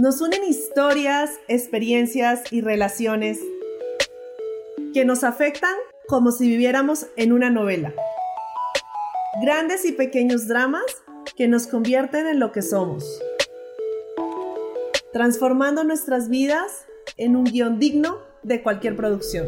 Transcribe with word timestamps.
Nos 0.00 0.20
unen 0.20 0.44
historias, 0.44 1.30
experiencias 1.48 2.52
y 2.52 2.60
relaciones 2.60 3.38
que 4.92 5.06
nos 5.06 5.24
afectan 5.24 5.74
como 6.06 6.32
si 6.32 6.48
viviéramos 6.48 7.06
en 7.16 7.32
una 7.32 7.48
novela. 7.48 7.94
Grandes 9.40 9.86
y 9.86 9.92
pequeños 9.92 10.48
dramas 10.48 10.84
que 11.34 11.48
nos 11.48 11.66
convierten 11.66 12.26
en 12.26 12.40
lo 12.40 12.52
que 12.52 12.60
somos, 12.60 13.04
transformando 15.14 15.82
nuestras 15.82 16.28
vidas 16.28 16.84
en 17.16 17.34
un 17.34 17.44
guion 17.44 17.78
digno 17.78 18.18
de 18.42 18.62
cualquier 18.62 18.96
producción. 18.96 19.46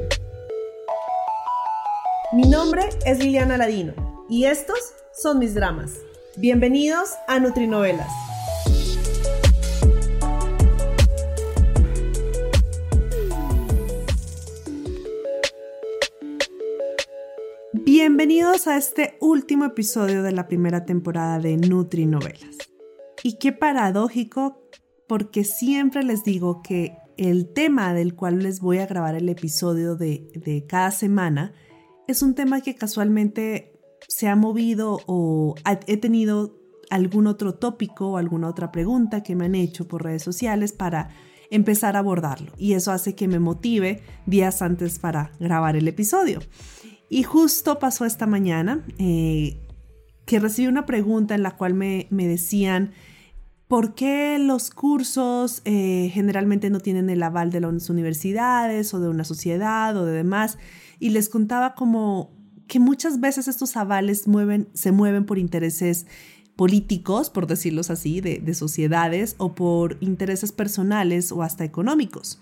Mi 2.32 2.48
nombre 2.48 2.88
es 3.04 3.18
Liliana 3.18 3.58
Ladino 3.58 4.26
y 4.30 4.46
estos 4.46 4.94
son 5.12 5.40
mis 5.40 5.54
dramas. 5.54 5.92
Bienvenidos 6.36 7.10
a 7.26 7.38
Nutrinovelas. 7.38 8.27
Bienvenidos 18.28 18.66
a 18.66 18.76
este 18.76 19.16
último 19.22 19.64
episodio 19.64 20.22
de 20.22 20.32
la 20.32 20.48
primera 20.48 20.84
temporada 20.84 21.38
de 21.38 21.56
Nutrinovelas. 21.56 22.58
Y 23.22 23.38
qué 23.38 23.52
paradójico, 23.52 24.68
porque 25.08 25.44
siempre 25.44 26.02
les 26.02 26.24
digo 26.24 26.60
que 26.60 26.94
el 27.16 27.50
tema 27.54 27.94
del 27.94 28.14
cual 28.14 28.40
les 28.40 28.60
voy 28.60 28.80
a 28.80 28.86
grabar 28.86 29.14
el 29.14 29.30
episodio 29.30 29.96
de, 29.96 30.30
de 30.34 30.66
cada 30.66 30.90
semana 30.90 31.54
es 32.06 32.20
un 32.20 32.34
tema 32.34 32.60
que 32.60 32.74
casualmente 32.74 33.80
se 34.08 34.28
ha 34.28 34.36
movido 34.36 35.00
o 35.06 35.54
he 35.86 35.96
tenido 35.96 36.54
algún 36.90 37.28
otro 37.28 37.54
tópico 37.54 38.08
o 38.08 38.16
alguna 38.18 38.50
otra 38.50 38.70
pregunta 38.70 39.22
que 39.22 39.36
me 39.36 39.46
han 39.46 39.54
hecho 39.54 39.88
por 39.88 40.04
redes 40.04 40.22
sociales 40.22 40.72
para 40.72 41.08
empezar 41.50 41.96
a 41.96 42.00
abordarlo. 42.00 42.52
Y 42.58 42.74
eso 42.74 42.92
hace 42.92 43.14
que 43.14 43.26
me 43.26 43.38
motive 43.38 44.02
días 44.26 44.60
antes 44.60 44.98
para 44.98 45.32
grabar 45.40 45.76
el 45.76 45.88
episodio. 45.88 46.40
Y 47.10 47.22
justo 47.22 47.78
pasó 47.78 48.04
esta 48.04 48.26
mañana 48.26 48.84
eh, 48.98 49.58
que 50.26 50.38
recibí 50.38 50.68
una 50.68 50.86
pregunta 50.86 51.34
en 51.34 51.42
la 51.42 51.56
cual 51.56 51.74
me, 51.74 52.06
decían, 52.10 52.92
¿por 53.66 53.94
qué 53.94 54.38
los 54.38 54.70
cursos 54.70 55.62
eh, 55.64 56.10
generalmente 56.12 56.70
no 56.70 56.80
tienen 56.80 57.08
el 57.08 57.22
aval 57.22 57.50
de 57.50 57.60
las 57.60 57.88
universidades 57.88 58.92
o 58.92 59.00
de 59.00 59.08
una 59.08 59.24
sociedad 59.24 59.96
o 59.96 60.04
de 60.04 60.12
demás? 60.12 60.58
y 61.00 61.10
les 61.10 61.28
contaba 61.28 61.74
como 61.74 62.30
que 62.66 62.80
muchas 62.80 63.20
veces 63.20 63.48
estos 63.48 63.76
avales 63.76 64.24
se 64.74 64.92
mueven 64.92 65.24
por 65.24 65.38
intereses 65.38 66.06
políticos, 66.56 67.30
por 67.30 67.46
decirlos 67.46 67.88
así, 67.88 68.20
de, 68.20 68.40
de 68.40 68.54
sociedades 68.54 69.36
o 69.38 69.54
por 69.54 69.96
intereses 70.00 70.52
personales 70.52 71.32
o 71.32 71.42
hasta 71.42 71.64
económicos 71.64 72.40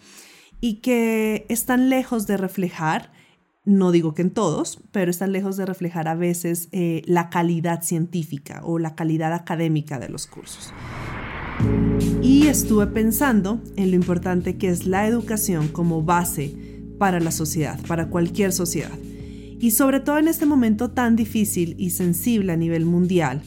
y 0.61 0.77
que 0.77 1.45
están 1.49 1.91
lejos 1.91 2.27
de 2.27 2.39
reflejar, 2.39 3.13
no 3.67 3.91
digo 3.91 4.15
que 4.15 4.23
en 4.23 4.31
todos, 4.31 4.81
pero 4.93 5.11
están 5.11 5.33
lejos 5.33 5.57
de 5.57 5.67
reflejar 5.67 6.09
a 6.09 6.15
veces 6.15 6.69
eh, 6.71 7.03
la 7.05 7.29
calidad 7.31 7.83
científica 7.83 8.63
o 8.65 8.79
la 8.79 8.95
calidad 8.95 9.35
académica 9.35 9.99
de 9.99 10.09
los 10.09 10.27
cursos. 10.27 10.73
Y 12.23 12.47
estuve 12.47 12.87
pensando 12.87 13.61
en 13.77 13.91
lo 13.91 13.97
importante 13.97 14.57
que 14.57 14.69
es 14.69 14.87
la 14.87 15.07
educación 15.07 15.69
como 15.69 16.03
base 16.03 16.55
para 16.99 17.19
la 17.19 17.33
sociedad, 17.33 17.79
para 17.87 18.09
cualquier 18.09 18.53
sociedad. 18.53 18.97
Y 19.59 19.73
sobre 19.73 20.01
todo 20.01 20.19
en 20.19 20.29
este 20.29 20.47
momento 20.47 20.93
tan 20.93 21.17
difícil 21.17 21.75
y 21.77 21.91
sensible 21.91 22.53
a 22.53 22.57
nivel 22.57 22.85
mundial, 22.85 23.43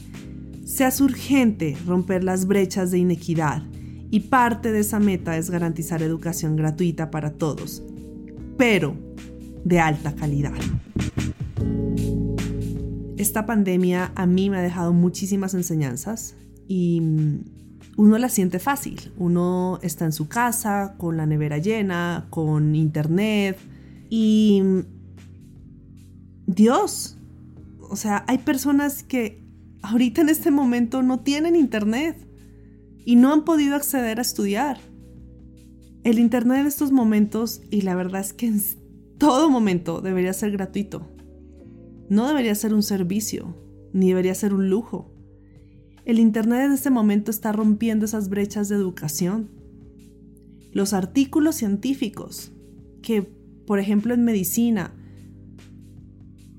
se 0.64 0.84
hace 0.84 1.02
urgente 1.02 1.76
romper 1.86 2.24
las 2.24 2.46
brechas 2.46 2.90
de 2.90 2.98
inequidad 2.98 3.62
y 4.10 4.20
parte 4.20 4.70
de 4.70 4.80
esa 4.80 5.00
meta 5.00 5.36
es 5.38 5.50
garantizar 5.50 6.02
educación 6.02 6.56
gratuita 6.56 7.10
para 7.10 7.32
todos, 7.32 7.82
pero 8.56 8.96
de 9.64 9.80
alta 9.80 10.14
calidad. 10.14 10.54
Esta 13.16 13.44
pandemia 13.44 14.12
a 14.14 14.26
mí 14.26 14.48
me 14.48 14.56
ha 14.56 14.62
dejado 14.62 14.92
muchísimas 14.92 15.54
enseñanzas 15.54 16.36
y 16.66 17.02
uno 17.96 18.16
la 18.16 18.28
siente 18.30 18.58
fácil. 18.58 19.12
Uno 19.18 19.78
está 19.82 20.06
en 20.06 20.12
su 20.12 20.26
casa 20.28 20.94
con 20.96 21.16
la 21.18 21.26
nevera 21.26 21.58
llena, 21.58 22.26
con 22.30 22.74
internet 22.74 23.58
y 24.08 24.62
Dios. 26.46 27.18
O 27.80 27.96
sea, 27.96 28.24
hay 28.26 28.38
personas 28.38 29.02
que 29.02 29.44
ahorita 29.82 30.22
en 30.22 30.30
este 30.30 30.50
momento 30.50 31.02
no 31.02 31.20
tienen 31.20 31.56
internet 31.56 32.26
y 33.04 33.16
no 33.16 33.32
han 33.32 33.44
podido 33.44 33.76
acceder 33.76 34.18
a 34.18 34.22
estudiar. 34.22 34.78
El 36.04 36.18
internet 36.18 36.60
en 36.60 36.66
estos 36.66 36.92
momentos, 36.92 37.60
y 37.70 37.82
la 37.82 37.94
verdad 37.94 38.22
es 38.22 38.32
que 38.32 38.50
todo 39.20 39.50
momento 39.50 40.00
debería 40.00 40.32
ser 40.32 40.50
gratuito. 40.50 41.06
No 42.08 42.26
debería 42.26 42.54
ser 42.54 42.72
un 42.72 42.82
servicio, 42.82 43.54
ni 43.92 44.08
debería 44.08 44.34
ser 44.34 44.54
un 44.54 44.70
lujo. 44.70 45.12
El 46.06 46.18
Internet 46.18 46.62
en 46.64 46.72
este 46.72 46.88
momento 46.88 47.30
está 47.30 47.52
rompiendo 47.52 48.06
esas 48.06 48.30
brechas 48.30 48.70
de 48.70 48.76
educación. 48.76 49.50
Los 50.72 50.94
artículos 50.94 51.56
científicos 51.56 52.50
que, 53.02 53.20
por 53.66 53.78
ejemplo, 53.78 54.14
en 54.14 54.24
medicina, 54.24 54.94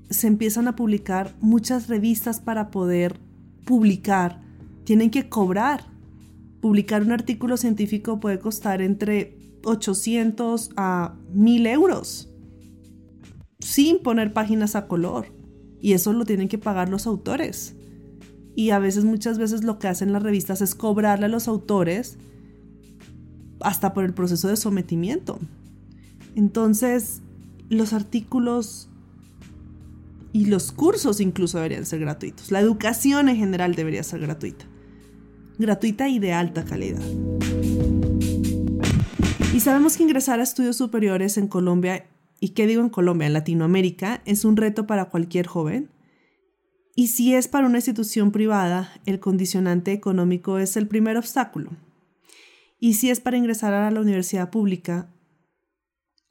se 0.08 0.28
empiezan 0.28 0.68
a 0.68 0.76
publicar 0.76 1.34
muchas 1.40 1.88
revistas 1.88 2.38
para 2.38 2.70
poder 2.70 3.18
publicar, 3.64 4.40
tienen 4.84 5.10
que 5.10 5.28
cobrar. 5.28 5.84
Publicar 6.60 7.02
un 7.02 7.10
artículo 7.10 7.56
científico 7.56 8.20
puede 8.20 8.38
costar 8.38 8.82
entre 8.82 9.36
800 9.64 10.70
a 10.76 11.16
1000 11.32 11.66
euros, 11.66 12.31
sin 13.62 14.02
poner 14.02 14.32
páginas 14.32 14.76
a 14.76 14.86
color. 14.86 15.26
Y 15.80 15.94
eso 15.94 16.12
lo 16.12 16.24
tienen 16.24 16.48
que 16.48 16.58
pagar 16.58 16.88
los 16.88 17.06
autores 17.06 17.74
y 18.54 18.70
a 18.70 18.78
veces 18.78 19.04
muchas 19.04 19.38
veces 19.38 19.64
lo 19.64 19.78
que 19.78 19.88
hacen 19.88 20.12
las 20.12 20.22
revistas 20.22 20.60
es 20.60 20.74
cobrarle 20.74 21.26
a 21.26 21.28
los 21.28 21.48
autores 21.48 22.18
hasta 23.60 23.94
por 23.94 24.04
el 24.04 24.12
proceso 24.12 24.48
de 24.48 24.56
sometimiento. 24.56 25.38
Entonces, 26.34 27.22
los 27.70 27.92
artículos 27.92 28.88
y 30.32 30.46
los 30.46 30.72
cursos 30.72 31.20
incluso 31.20 31.58
deberían 31.58 31.86
ser 31.86 32.00
gratuitos. 32.00 32.50
La 32.50 32.60
educación 32.60 33.28
en 33.28 33.36
general 33.36 33.74
debería 33.74 34.02
ser 34.02 34.20
gratuita. 34.20 34.66
Gratuita 35.58 36.08
y 36.08 36.18
de 36.18 36.32
alta 36.32 36.64
calidad. 36.64 37.02
Y 39.54 39.60
sabemos 39.60 39.96
que 39.96 40.02
ingresar 40.02 40.40
a 40.40 40.42
estudios 40.42 40.76
superiores 40.76 41.36
en 41.36 41.46
Colombia, 41.46 42.06
y 42.42 42.50
qué 42.50 42.66
digo 42.66 42.82
en 42.82 42.88
Colombia, 42.88 43.28
en 43.28 43.34
Latinoamérica, 43.34 44.20
es 44.24 44.44
un 44.44 44.56
reto 44.56 44.84
para 44.84 45.10
cualquier 45.10 45.46
joven 45.46 45.90
y 46.96 47.06
si 47.06 47.36
es 47.36 47.46
para 47.46 47.68
una 47.68 47.78
institución 47.78 48.32
privada, 48.32 48.92
el 49.06 49.20
condicionante 49.20 49.92
económico 49.92 50.58
es 50.58 50.76
el 50.76 50.88
primer 50.88 51.16
obstáculo. 51.16 51.70
Y 52.80 52.94
si 52.94 53.10
es 53.10 53.20
para 53.20 53.36
ingresar 53.36 53.72
a 53.72 53.88
la 53.92 54.00
universidad 54.00 54.50
pública, 54.50 55.08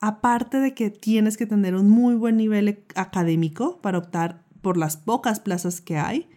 aparte 0.02 0.58
de 0.58 0.74
que 0.74 0.90
tienes 0.90 1.38
que 1.38 1.46
tener 1.46 1.76
un 1.76 1.90
muy 1.90 2.16
buen 2.16 2.36
nivel 2.36 2.84
académico 2.96 3.80
para 3.80 4.00
optar 4.00 4.46
por 4.62 4.76
las 4.76 4.98
pocas 4.98 5.40
plazas 5.40 5.80
que 5.80 5.96
hay, 5.96 6.28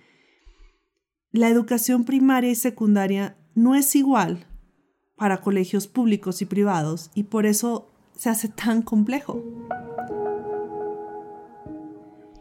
la 1.32 1.48
educación 1.48 2.04
primaria 2.04 2.52
y 2.52 2.54
secundaria 2.54 3.36
no 3.56 3.74
es 3.74 3.96
igual 3.96 4.46
para 5.16 5.40
colegios 5.40 5.88
públicos 5.88 6.42
y 6.42 6.44
privados 6.44 7.10
y 7.16 7.24
por 7.24 7.44
eso 7.44 7.93
se 8.16 8.30
hace 8.30 8.48
tan 8.48 8.82
complejo. 8.82 9.42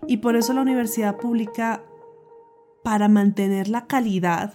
Y 0.07 0.17
por 0.17 0.35
eso 0.35 0.53
la 0.53 0.61
universidad 0.61 1.17
pública, 1.17 1.83
para 2.83 3.07
mantener 3.07 3.69
la 3.69 3.87
calidad, 3.87 4.53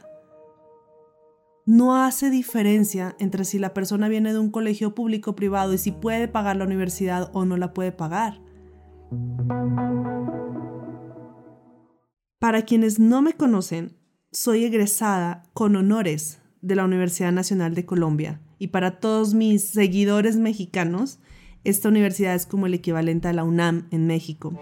no 1.64 1.96
hace 1.96 2.30
diferencia 2.30 3.14
entre 3.18 3.44
si 3.44 3.58
la 3.58 3.74
persona 3.74 4.08
viene 4.08 4.32
de 4.32 4.38
un 4.38 4.50
colegio 4.50 4.94
público 4.94 5.32
o 5.32 5.36
privado 5.36 5.74
y 5.74 5.78
si 5.78 5.92
puede 5.92 6.28
pagar 6.28 6.56
la 6.56 6.64
universidad 6.64 7.30
o 7.34 7.44
no 7.44 7.56
la 7.56 7.74
puede 7.74 7.92
pagar. 7.92 8.40
Para 12.38 12.62
quienes 12.62 12.98
no 12.98 13.20
me 13.20 13.34
conocen, 13.34 13.98
soy 14.30 14.64
egresada 14.64 15.42
con 15.52 15.76
honores 15.76 16.40
de 16.60 16.76
la 16.76 16.84
Universidad 16.84 17.32
Nacional 17.32 17.74
de 17.74 17.84
Colombia 17.84 18.40
y 18.58 18.68
para 18.68 19.00
todos 19.00 19.34
mis 19.34 19.68
seguidores 19.68 20.36
mexicanos, 20.36 21.18
esta 21.64 21.88
universidad 21.88 22.34
es 22.34 22.46
como 22.46 22.66
el 22.66 22.74
equivalente 22.74 23.28
a 23.28 23.32
la 23.32 23.44
UNAM 23.44 23.88
en 23.90 24.06
México 24.06 24.58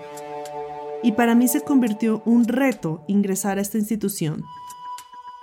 y 1.03 1.13
para 1.13 1.35
mí 1.35 1.47
se 1.49 1.61
convirtió 1.61 2.23
un 2.25 2.47
reto 2.47 3.05
ingresar 3.07 3.59
a 3.59 3.61
esta 3.61 3.79
institución. 3.79 4.43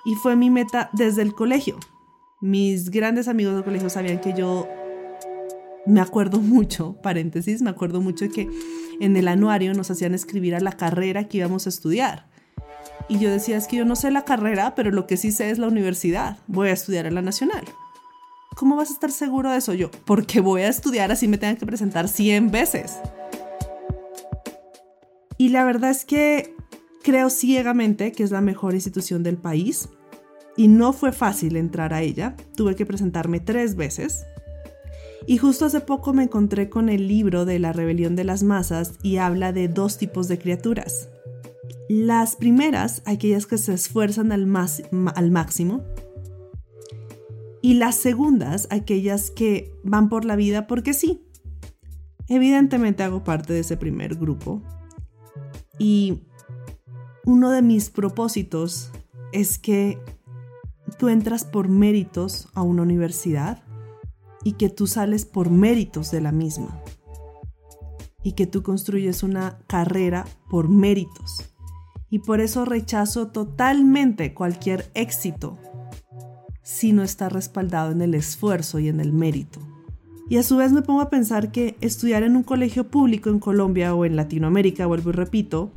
Y 0.06 0.16
fue 0.16 0.36
mi 0.36 0.50
meta 0.50 0.90
desde 0.92 1.22
el 1.22 1.34
colegio. 1.34 1.78
Mis 2.42 2.90
grandes 2.90 3.30
amigos 3.30 3.56
del 3.56 3.64
colegio 3.64 3.90
sabían 3.90 4.20
que 4.20 4.34
yo 4.34 4.68
me 5.86 6.02
acuerdo 6.02 6.40
mucho, 6.40 6.98
paréntesis, 7.02 7.62
me 7.62 7.70
acuerdo 7.70 8.02
mucho 8.02 8.28
que 8.30 8.50
en 9.00 9.16
el 9.16 9.28
anuario 9.30 9.74
nos 9.74 9.90
hacían 9.90 10.14
escribir 10.14 10.56
a 10.56 10.60
la 10.60 10.74
carrera 10.74 11.30
que 11.30 11.38
íbamos 11.38 11.66
a 11.66 11.70
estudiar. 11.70 12.28
Y 13.08 13.20
yo 13.20 13.32
decía, 13.32 13.56
es 13.56 13.68
que 13.68 13.78
yo 13.78 13.86
no 13.86 13.96
sé 13.96 14.12
la 14.12 14.26
carrera, 14.26 14.76
pero 14.76 14.92
lo 14.92 15.08
que 15.08 15.16
sí 15.16 15.32
sé 15.32 15.50
es 15.50 15.60
la 15.60 15.68
universidad. 15.68 16.38
Voy 16.48 16.70
a 16.70 16.74
estudiar 16.74 17.06
en 17.06 17.16
la 17.16 17.22
nacional. 17.22 17.64
¿Cómo 18.56 18.76
vas 18.76 18.90
a 18.90 18.94
estar 18.94 19.12
seguro 19.12 19.52
de 19.52 19.58
eso? 19.58 19.74
Yo, 19.74 19.90
porque 20.06 20.42
voy 20.42 20.62
a 20.62 20.70
estudiar 20.70 21.12
así 21.12 21.28
me 21.28 21.38
tengan 21.38 21.58
que 21.58 21.66
presentar 21.66 22.08
100 22.08 22.52
veces. 22.52 23.00
Y 25.38 25.50
la 25.50 25.64
verdad 25.64 25.90
es 25.90 26.06
que 26.06 26.56
creo 27.04 27.30
ciegamente 27.30 28.12
que 28.12 28.24
es 28.24 28.32
la 28.32 28.42
mejor 28.42 28.74
institución 28.74 29.24
del 29.24 29.38
país 29.38 29.90
y 30.56 30.68
no 30.68 30.94
fue 30.94 31.12
fácil 31.12 31.58
entrar 31.58 31.94
a 31.94 32.02
ella. 32.02 32.36
Tuve 32.56 32.76
que 32.76 32.86
presentarme 32.86 33.40
tres 33.40 33.76
veces. 33.76 34.26
Y 35.26 35.38
justo 35.38 35.66
hace 35.66 35.80
poco 35.80 36.14
me 36.14 36.24
encontré 36.24 36.70
con 36.70 36.90
el 36.90 37.08
libro 37.08 37.46
de 37.46 37.60
la 37.60 37.74
rebelión 37.74 38.16
de 38.16 38.26
las 38.26 38.44
masas 38.44 38.94
y 39.02 39.18
habla 39.18 39.54
de 39.54 39.68
dos 39.68 39.98
tipos 39.98 40.28
de 40.28 40.38
criaturas. 40.38 41.10
Las 41.90 42.36
primeras, 42.36 43.02
aquellas 43.06 43.46
que 43.46 43.58
se 43.58 43.74
esfuerzan 43.74 44.32
al, 44.32 44.48
al 45.16 45.32
máximo. 45.32 45.84
Y 47.64 47.76
las 47.76 47.96
segundas, 47.96 48.68
aquellas 48.72 49.32
que 49.32 49.74
van 49.86 50.10
por 50.10 50.26
la 50.26 50.36
vida 50.36 50.68
porque 50.68 50.94
sí. 50.94 51.24
Evidentemente 52.28 53.04
hago 53.04 53.24
parte 53.24 53.54
de 53.54 53.62
ese 53.62 53.78
primer 53.78 54.16
grupo. 54.16 54.62
Y 55.80 56.24
uno 57.26 57.52
de 57.52 57.62
mis 57.62 57.90
propósitos 57.90 58.92
es 59.32 59.58
que 59.58 59.98
tú 61.00 61.08
entras 61.08 61.46
por 61.46 61.70
méritos 61.70 62.50
a 62.54 62.64
una 62.64 62.82
universidad 62.82 63.64
y 64.44 64.54
que 64.54 64.68
tú 64.68 64.86
sales 64.86 65.24
por 65.24 65.50
méritos 65.50 66.12
de 66.12 66.20
la 66.20 66.34
misma 66.34 66.82
y 68.24 68.34
que 68.34 68.46
tú 68.46 68.62
construyes 68.62 69.24
una 69.24 69.60
carrera 69.68 70.26
por 70.50 70.68
méritos. 70.68 71.50
Y 72.10 72.20
por 72.20 72.42
eso 72.42 72.66
rechazo 72.66 73.28
totalmente 73.28 74.34
cualquier 74.34 74.92
éxito 74.96 75.58
si 76.64 76.94
no 76.94 77.04
está 77.04 77.30
respaldado 77.30 77.92
en 77.92 78.02
el 78.02 78.16
esfuerzo 78.16 78.80
y 78.80 78.88
en 78.88 79.00
el 79.00 79.14
mérito. 79.14 79.60
Y 80.30 80.38
a 80.38 80.44
su 80.44 80.58
vez 80.58 80.72
me 80.72 80.82
pongo 80.82 81.02
a 81.02 81.10
pensar 81.10 81.52
que 81.52 81.76
estudiar 81.82 82.24
en 82.24 82.36
un 82.36 82.44
colegio 82.44 82.88
público 82.88 83.30
en 83.30 83.40
Colombia 83.40 83.94
o 83.94 84.06
en 84.06 84.16
Latinoamérica, 84.16 84.86
vuelvo 84.86 85.10
y 85.10 85.14
repito, 85.14 85.72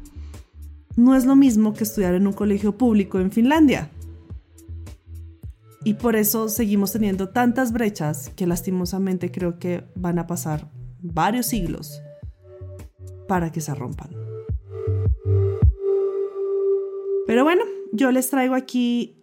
no 0.94 1.15
es 1.15 1.27
lo 1.27 1.37
mismo 1.37 1.75
que 1.75 1.85
estudiar 1.85 2.15
en 2.15 2.27
un 2.27 2.33
colegio 2.33 2.79
público 2.79 3.19
en 3.19 3.31
Finlandia. 3.31 3.91
Y 5.85 5.94
por 5.94 6.17
eso 6.17 6.49
seguimos 6.49 6.93
teniendo 6.93 7.29
tantas 7.29 7.73
brechas 7.73 8.31
que 8.35 8.47
lastimosamente 8.47 9.31
creo 9.31 9.59
que 9.59 9.85
van 9.94 10.19
a 10.19 10.27
pasar 10.27 10.71
varios 11.00 11.47
siglos 11.47 12.00
para 13.29 13.53
que 13.53 13.61
se 13.61 13.75
rompan. 13.75 14.11
Pero 17.27 17.44
bueno, 17.44 17.65
yo 17.93 18.11
les 18.11 18.31
traigo 18.31 18.55
aquí 18.55 19.16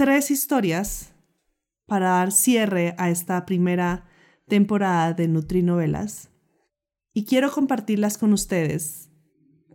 tres 0.00 0.30
historias 0.30 1.12
para 1.84 2.08
dar 2.08 2.32
cierre 2.32 2.94
a 2.96 3.10
esta 3.10 3.44
primera 3.44 4.06
temporada 4.48 5.12
de 5.12 5.28
Nutrinovelas. 5.28 6.30
Y 7.12 7.26
quiero 7.26 7.52
compartirlas 7.52 8.16
con 8.16 8.32
ustedes 8.32 9.10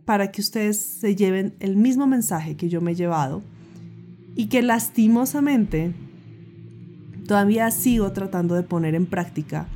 para 0.04 0.32
que 0.32 0.40
ustedes 0.40 0.80
se 0.80 1.14
lleven 1.14 1.54
el 1.60 1.76
mismo 1.76 2.08
mensaje 2.08 2.56
que 2.56 2.68
yo 2.68 2.80
me 2.80 2.90
he 2.90 2.94
llevado 2.96 3.40
y 4.34 4.48
que 4.48 4.62
lastimosamente 4.62 5.94
todavía 7.28 7.70
sigo 7.70 8.10
tratando 8.10 8.56
de 8.56 8.64
poner 8.64 8.96
en 8.96 9.06
práctica 9.06 9.68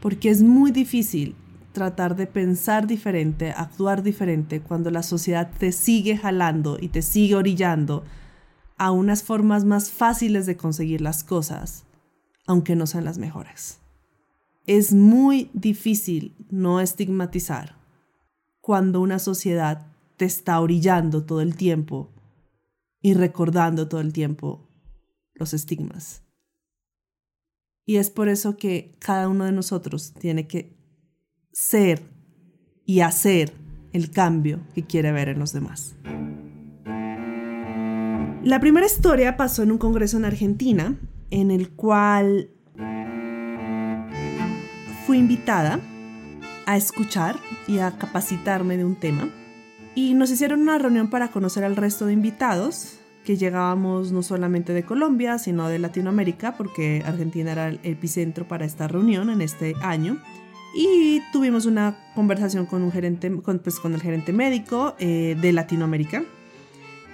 porque 0.00 0.30
es 0.30 0.42
muy 0.42 0.70
difícil 0.70 1.34
tratar 1.72 2.14
de 2.14 2.28
pensar 2.28 2.86
diferente, 2.86 3.50
actuar 3.50 4.04
diferente 4.04 4.60
cuando 4.60 4.92
la 4.92 5.02
sociedad 5.02 5.50
te 5.58 5.72
sigue 5.72 6.16
jalando 6.16 6.78
y 6.80 6.86
te 6.86 7.02
sigue 7.02 7.34
orillando 7.34 8.04
a 8.78 8.92
unas 8.92 9.22
formas 9.22 9.64
más 9.64 9.90
fáciles 9.90 10.46
de 10.46 10.56
conseguir 10.56 11.00
las 11.00 11.24
cosas, 11.24 11.84
aunque 12.46 12.76
no 12.76 12.86
sean 12.86 13.04
las 13.04 13.18
mejores. 13.18 13.80
Es 14.66 14.92
muy 14.92 15.50
difícil 15.52 16.36
no 16.50 16.80
estigmatizar 16.80 17.76
cuando 18.60 19.00
una 19.00 19.18
sociedad 19.18 19.86
te 20.16 20.24
está 20.24 20.60
orillando 20.60 21.24
todo 21.24 21.40
el 21.40 21.56
tiempo 21.56 22.10
y 23.00 23.14
recordando 23.14 23.88
todo 23.88 24.00
el 24.00 24.12
tiempo 24.12 24.68
los 25.34 25.54
estigmas. 25.54 26.22
Y 27.86 27.96
es 27.96 28.10
por 28.10 28.28
eso 28.28 28.56
que 28.56 28.96
cada 28.98 29.28
uno 29.28 29.44
de 29.44 29.52
nosotros 29.52 30.12
tiene 30.12 30.46
que 30.46 30.76
ser 31.52 32.02
y 32.84 33.00
hacer 33.00 33.54
el 33.92 34.10
cambio 34.10 34.60
que 34.74 34.84
quiere 34.84 35.12
ver 35.12 35.28
en 35.28 35.38
los 35.38 35.52
demás. 35.52 35.96
La 38.48 38.60
primera 38.60 38.86
historia 38.86 39.36
pasó 39.36 39.62
en 39.62 39.70
un 39.72 39.76
congreso 39.76 40.16
en 40.16 40.24
Argentina, 40.24 40.96
en 41.30 41.50
el 41.50 41.68
cual 41.68 42.48
fui 45.04 45.18
invitada 45.18 45.80
a 46.64 46.78
escuchar 46.78 47.36
y 47.66 47.80
a 47.80 47.98
capacitarme 47.98 48.78
de 48.78 48.86
un 48.86 48.96
tema. 48.96 49.28
Y 49.94 50.14
nos 50.14 50.30
hicieron 50.30 50.62
una 50.62 50.78
reunión 50.78 51.10
para 51.10 51.28
conocer 51.28 51.62
al 51.62 51.76
resto 51.76 52.06
de 52.06 52.14
invitados, 52.14 52.98
que 53.22 53.36
llegábamos 53.36 54.12
no 54.12 54.22
solamente 54.22 54.72
de 54.72 54.82
Colombia, 54.82 55.38
sino 55.38 55.68
de 55.68 55.78
Latinoamérica, 55.78 56.56
porque 56.56 57.02
Argentina 57.04 57.52
era 57.52 57.68
el 57.68 57.80
epicentro 57.82 58.48
para 58.48 58.64
esta 58.64 58.88
reunión 58.88 59.28
en 59.28 59.42
este 59.42 59.74
año. 59.82 60.22
Y 60.74 61.20
tuvimos 61.34 61.66
una 61.66 61.98
conversación 62.14 62.64
con, 62.64 62.82
un 62.82 62.92
gerente, 62.92 63.30
pues, 63.30 63.78
el 63.84 64.00
gerente 64.00 64.32
médico 64.32 64.94
eh, 64.98 65.36
de 65.38 65.52
Latinoamérica. 65.52 66.24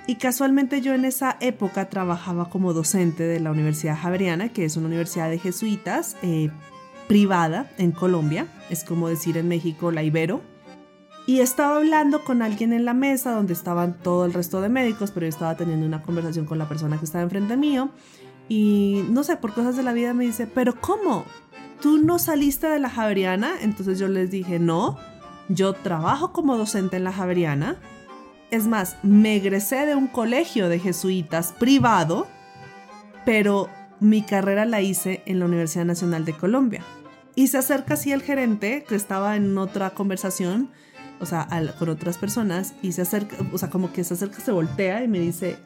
Y 0.06 0.16
casualmente 0.16 0.80
yo 0.82 0.94
en 0.94 1.04
esa 1.04 1.36
época 1.40 1.88
trabajaba 1.88 2.50
como 2.50 2.72
docente 2.72 3.22
de 3.22 3.40
la 3.40 3.50
Universidad 3.50 3.96
Javeriana, 3.96 4.50
que 4.50 4.64
es 4.64 4.76
una 4.76 4.86
universidad 4.86 5.30
de 5.30 5.38
jesuitas 5.38 6.16
eh, 6.22 6.50
privada 7.08 7.70
en 7.78 7.92
Colombia. 7.92 8.46
Es 8.68 8.84
como 8.84 9.08
decir 9.08 9.38
en 9.38 9.48
México 9.48 9.90
la 9.90 10.02
Ibero 10.02 10.42
y 11.26 11.40
estaba 11.40 11.76
hablando 11.76 12.22
con 12.22 12.42
alguien 12.42 12.74
en 12.74 12.84
la 12.84 12.92
mesa 12.92 13.32
donde 13.32 13.54
estaban 13.54 13.98
todo 13.98 14.26
el 14.26 14.34
resto 14.34 14.60
de 14.60 14.68
médicos, 14.68 15.10
pero 15.10 15.24
yo 15.24 15.30
estaba 15.30 15.56
teniendo 15.56 15.86
una 15.86 16.02
conversación 16.02 16.44
con 16.44 16.58
la 16.58 16.68
persona 16.68 16.98
que 16.98 17.06
estaba 17.06 17.24
enfrente 17.24 17.56
mío. 17.56 17.90
Y 18.46 19.04
no 19.08 19.24
sé, 19.24 19.36
por 19.38 19.54
cosas 19.54 19.74
de 19.76 19.82
la 19.82 19.94
vida 19.94 20.12
me 20.12 20.24
dice, 20.24 20.46
pero 20.46 20.78
¿cómo? 20.78 21.24
¿Tú 21.80 21.96
no 21.96 22.18
saliste 22.18 22.66
de 22.66 22.78
la 22.78 22.90
Javeriana? 22.90 23.52
Entonces 23.62 23.98
yo 23.98 24.06
les 24.06 24.30
dije, 24.30 24.58
no, 24.58 24.98
yo 25.48 25.72
trabajo 25.72 26.32
como 26.32 26.58
docente 26.58 26.98
en 26.98 27.04
la 27.04 27.12
Javeriana. 27.12 27.80
Es 28.54 28.68
más, 28.68 28.96
me 29.02 29.34
egresé 29.34 29.84
de 29.84 29.96
un 29.96 30.06
colegio 30.06 30.68
de 30.68 30.78
jesuitas 30.78 31.52
privado, 31.58 32.28
pero 33.24 33.68
mi 33.98 34.22
carrera 34.22 34.64
la 34.64 34.80
hice 34.80 35.24
en 35.26 35.40
la 35.40 35.46
Universidad 35.46 35.84
Nacional 35.84 36.24
de 36.24 36.36
Colombia. 36.36 36.84
Y 37.34 37.48
se 37.48 37.58
acerca 37.58 37.94
así 37.94 38.12
el 38.12 38.22
gerente, 38.22 38.84
que 38.88 38.94
estaba 38.94 39.34
en 39.34 39.58
otra 39.58 39.90
conversación, 39.90 40.70
o 41.18 41.26
sea, 41.26 41.48
con 41.80 41.88
otras 41.88 42.16
personas 42.16 42.74
y 42.80 42.92
se 42.92 43.02
acerca, 43.02 43.38
o 43.52 43.58
sea, 43.58 43.70
como 43.70 43.92
que 43.92 44.04
se 44.04 44.14
acerca, 44.14 44.38
se 44.38 44.52
voltea 44.52 45.02
y 45.02 45.08
me 45.08 45.18
dice, 45.18 45.56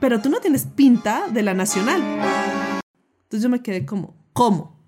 pero 0.00 0.22
tú 0.22 0.30
no 0.30 0.40
tienes 0.40 0.64
pinta 0.64 1.28
de 1.28 1.42
la 1.42 1.52
nacional. 1.52 2.00
Entonces 3.24 3.42
yo 3.42 3.50
me 3.50 3.60
quedé 3.60 3.84
como, 3.84 4.16
¿cómo? 4.32 4.82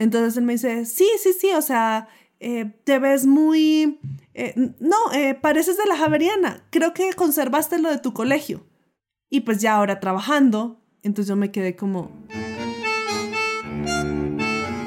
Entonces 0.00 0.36
él 0.36 0.42
me 0.42 0.54
dice, 0.54 0.86
sí, 0.86 1.08
sí, 1.22 1.30
sí, 1.40 1.52
o 1.56 1.62
sea, 1.62 2.08
eh, 2.40 2.72
te 2.84 2.98
ves 2.98 3.26
muy... 3.26 4.00
Eh, 4.34 4.54
no, 4.78 4.96
eh, 5.12 5.34
pareces 5.34 5.76
de 5.76 5.86
la 5.86 5.96
Javeriana, 5.96 6.64
creo 6.70 6.94
que 6.94 7.12
conservaste 7.14 7.78
lo 7.78 7.90
de 7.90 7.98
tu 7.98 8.12
colegio. 8.12 8.66
Y 9.30 9.40
pues 9.40 9.60
ya 9.60 9.76
ahora 9.76 10.00
trabajando, 10.00 10.80
entonces 11.02 11.28
yo 11.28 11.36
me 11.36 11.50
quedé 11.50 11.76
como... 11.76 12.12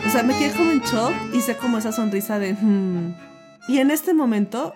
O 0.05 0.10
sea, 0.10 0.24
me 0.24 0.38
quedé 0.38 0.51
como 0.51 0.72
en 0.72 0.81
shock, 0.81 1.13
hice 1.34 1.55
como 1.58 1.77
esa 1.77 1.91
sonrisa 1.91 2.39
de... 2.39 2.53
Hmm, 2.53 3.15
y 3.67 3.77
en 3.77 3.91
este 3.91 4.13
momento, 4.13 4.74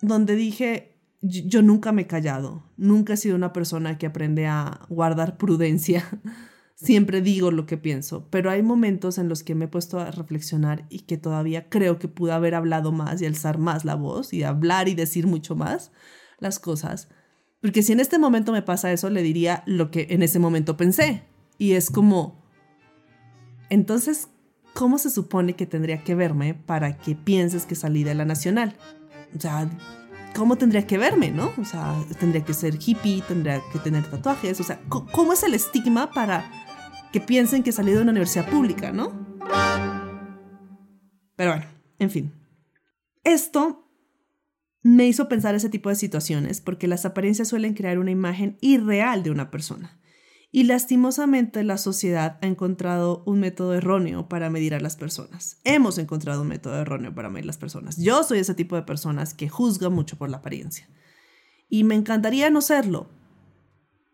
donde 0.00 0.34
dije, 0.34 0.96
yo 1.20 1.62
nunca 1.62 1.92
me 1.92 2.02
he 2.02 2.06
callado, 2.06 2.64
nunca 2.76 3.14
he 3.14 3.16
sido 3.16 3.36
una 3.36 3.52
persona 3.52 3.98
que 3.98 4.06
aprende 4.06 4.46
a 4.46 4.80
guardar 4.88 5.36
prudencia, 5.36 6.04
siempre 6.76 7.22
digo 7.22 7.50
lo 7.50 7.66
que 7.66 7.78
pienso, 7.78 8.28
pero 8.30 8.50
hay 8.50 8.62
momentos 8.62 9.16
en 9.18 9.28
los 9.28 9.42
que 9.42 9.54
me 9.54 9.64
he 9.64 9.68
puesto 9.68 9.98
a 9.98 10.10
reflexionar 10.10 10.86
y 10.90 11.00
que 11.00 11.16
todavía 11.16 11.68
creo 11.68 11.98
que 11.98 12.06
pude 12.06 12.32
haber 12.32 12.54
hablado 12.54 12.92
más 12.92 13.20
y 13.20 13.26
alzar 13.26 13.58
más 13.58 13.84
la 13.84 13.94
voz 13.94 14.32
y 14.32 14.42
hablar 14.42 14.88
y 14.88 14.94
decir 14.94 15.26
mucho 15.26 15.56
más 15.56 15.90
las 16.38 16.58
cosas. 16.58 17.08
Porque 17.62 17.82
si 17.82 17.92
en 17.92 18.00
este 18.00 18.18
momento 18.18 18.52
me 18.52 18.62
pasa 18.62 18.92
eso, 18.92 19.08
le 19.08 19.22
diría 19.22 19.62
lo 19.66 19.90
que 19.90 20.06
en 20.10 20.22
ese 20.22 20.38
momento 20.38 20.76
pensé. 20.76 21.24
Y 21.58 21.72
es 21.72 21.90
como, 21.90 22.44
entonces, 23.70 24.28
¿cómo 24.74 24.98
se 24.98 25.08
supone 25.08 25.56
que 25.56 25.64
tendría 25.66 26.04
que 26.04 26.14
verme 26.14 26.52
para 26.52 26.98
que 26.98 27.16
pienses 27.16 27.64
que 27.64 27.74
salí 27.74 28.04
de 28.04 28.14
la 28.14 28.26
nacional? 28.26 28.76
O 29.34 29.40
sea, 29.40 29.70
¿cómo 30.34 30.56
tendría 30.56 30.86
que 30.86 30.98
verme, 30.98 31.30
no? 31.30 31.50
O 31.56 31.64
sea, 31.64 31.96
tendría 32.20 32.44
que 32.44 32.52
ser 32.52 32.74
hippie, 32.78 33.22
tendría 33.26 33.62
que 33.72 33.78
tener 33.78 34.08
tatuajes, 34.10 34.60
o 34.60 34.64
sea, 34.64 34.78
¿cómo 34.88 35.32
es 35.32 35.42
el 35.42 35.54
estigma 35.54 36.10
para 36.10 36.65
piensen 37.20 37.62
que 37.62 37.72
salí 37.72 37.92
de 37.92 38.02
una 38.02 38.10
universidad 38.10 38.48
pública, 38.48 38.92
no? 38.92 39.12
Pero 41.36 41.50
bueno, 41.50 41.66
en 41.98 42.10
fin. 42.10 42.32
Esto 43.24 43.86
me 44.82 45.06
hizo 45.06 45.28
pensar 45.28 45.54
ese 45.54 45.68
tipo 45.68 45.88
de 45.88 45.96
situaciones 45.96 46.60
porque 46.60 46.86
las 46.86 47.04
apariencias 47.04 47.48
suelen 47.48 47.74
crear 47.74 47.98
una 47.98 48.12
imagen 48.12 48.56
irreal 48.60 49.22
de 49.22 49.30
una 49.30 49.50
persona. 49.50 50.00
Y 50.52 50.62
lastimosamente 50.62 51.64
la 51.64 51.76
sociedad 51.76 52.38
ha 52.40 52.46
encontrado 52.46 53.22
un 53.26 53.40
método 53.40 53.74
erróneo 53.74 54.28
para 54.28 54.48
medir 54.48 54.74
a 54.74 54.80
las 54.80 54.96
personas. 54.96 55.60
Hemos 55.64 55.98
encontrado 55.98 56.42
un 56.42 56.48
método 56.48 56.80
erróneo 56.80 57.14
para 57.14 57.28
medir 57.28 57.44
a 57.44 57.48
las 57.48 57.58
personas. 57.58 57.96
Yo 57.96 58.22
soy 58.22 58.38
ese 58.38 58.54
tipo 58.54 58.76
de 58.76 58.82
personas 58.82 59.34
que 59.34 59.48
juzga 59.48 59.90
mucho 59.90 60.16
por 60.16 60.30
la 60.30 60.38
apariencia. 60.38 60.88
Y 61.68 61.84
me 61.84 61.96
encantaría 61.96 62.48
no 62.48 62.60
serlo, 62.60 63.10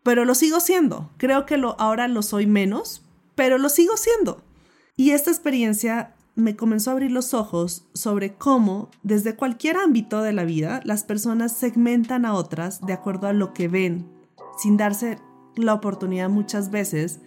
pero 0.02 0.24
lo 0.24 0.34
sigo 0.34 0.60
siendo. 0.60 1.10
Creo 1.16 1.46
que 1.46 1.56
lo, 1.56 1.78
ahora 1.80 2.08
lo 2.08 2.22
soy 2.22 2.46
menos, 2.46 3.02
pero 3.34 3.58
lo 3.58 3.68
sigo 3.68 3.96
siendo. 3.96 4.42
Y 4.96 5.10
esta 5.10 5.30
experiencia 5.30 6.14
me 6.34 6.56
comenzó 6.56 6.90
a 6.90 6.92
abrir 6.94 7.10
los 7.10 7.34
ojos 7.34 7.86
sobre 7.92 8.34
cómo, 8.34 8.90
desde 9.02 9.36
cualquier 9.36 9.76
ámbito 9.76 10.22
de 10.22 10.32
la 10.32 10.44
vida, 10.44 10.80
las 10.84 11.04
personas 11.04 11.52
segmentan 11.52 12.24
a 12.24 12.34
otras 12.34 12.80
de 12.80 12.92
acuerdo 12.92 13.26
a 13.26 13.32
lo 13.32 13.52
que 13.52 13.68
ven, 13.68 14.10
sin 14.58 14.76
darse 14.76 15.18
la 15.56 15.74
oportunidad 15.74 16.30
muchas 16.30 16.70
veces 16.70 17.20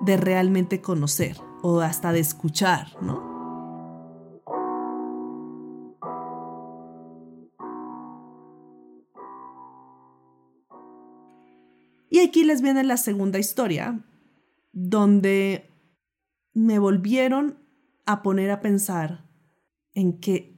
de 0.00 0.16
realmente 0.16 0.80
conocer 0.80 1.38
o 1.62 1.80
hasta 1.80 2.12
de 2.12 2.20
escuchar, 2.20 2.88
¿no? 3.00 3.31
Y 12.22 12.26
aquí 12.26 12.44
les 12.44 12.62
viene 12.62 12.84
la 12.84 12.98
segunda 12.98 13.40
historia, 13.40 14.00
donde 14.72 15.68
me 16.54 16.78
volvieron 16.78 17.58
a 18.06 18.22
poner 18.22 18.52
a 18.52 18.60
pensar 18.60 19.28
en 19.92 20.20
que 20.20 20.56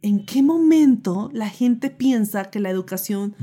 en 0.00 0.24
qué 0.24 0.44
momento 0.44 1.28
la 1.32 1.48
gente 1.48 1.90
piensa 1.90 2.50
que 2.50 2.60
la 2.60 2.70
educación 2.70 3.34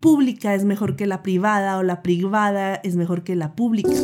pública 0.00 0.54
es 0.54 0.66
mejor 0.66 0.96
que 0.96 1.06
la 1.06 1.22
privada 1.22 1.78
o 1.78 1.82
la 1.82 2.02
privada 2.02 2.74
es 2.74 2.94
mejor 2.94 3.24
que 3.24 3.36
la 3.36 3.56
pública. 3.56 3.94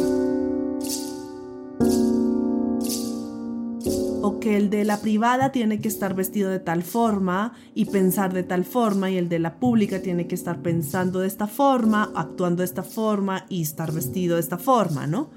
Que 4.41 4.57
el 4.57 4.71
de 4.71 4.85
la 4.85 5.01
privada 5.01 5.53
tiene 5.53 5.81
que 5.81 5.89
estar 5.89 6.15
vestido 6.15 6.51
de 6.51 6.59
tal 6.59 6.83
forma 6.83 7.53
y 7.75 7.85
pensar 7.85 8.33
de 8.33 8.43
tal 8.43 8.65
forma 8.65 9.11
y 9.11 9.17
el 9.19 9.29
de 9.29 9.39
la 9.39 9.57
pública 9.57 10.01
tiene 10.01 10.27
que 10.27 10.35
estar 10.35 10.63
pensando 10.63 11.21
de 11.21 11.29
esta 11.29 11.47
forma, 11.47 12.11
actuando 12.15 12.63
de 12.63 12.67
esta 12.67 12.83
forma 12.83 13.47
y 13.49 13.63
estar 13.63 13.93
vestido 13.93 14.37
de 14.37 14.41
esta 14.41 14.59
forma, 14.59 15.07
¿no? 15.07 15.31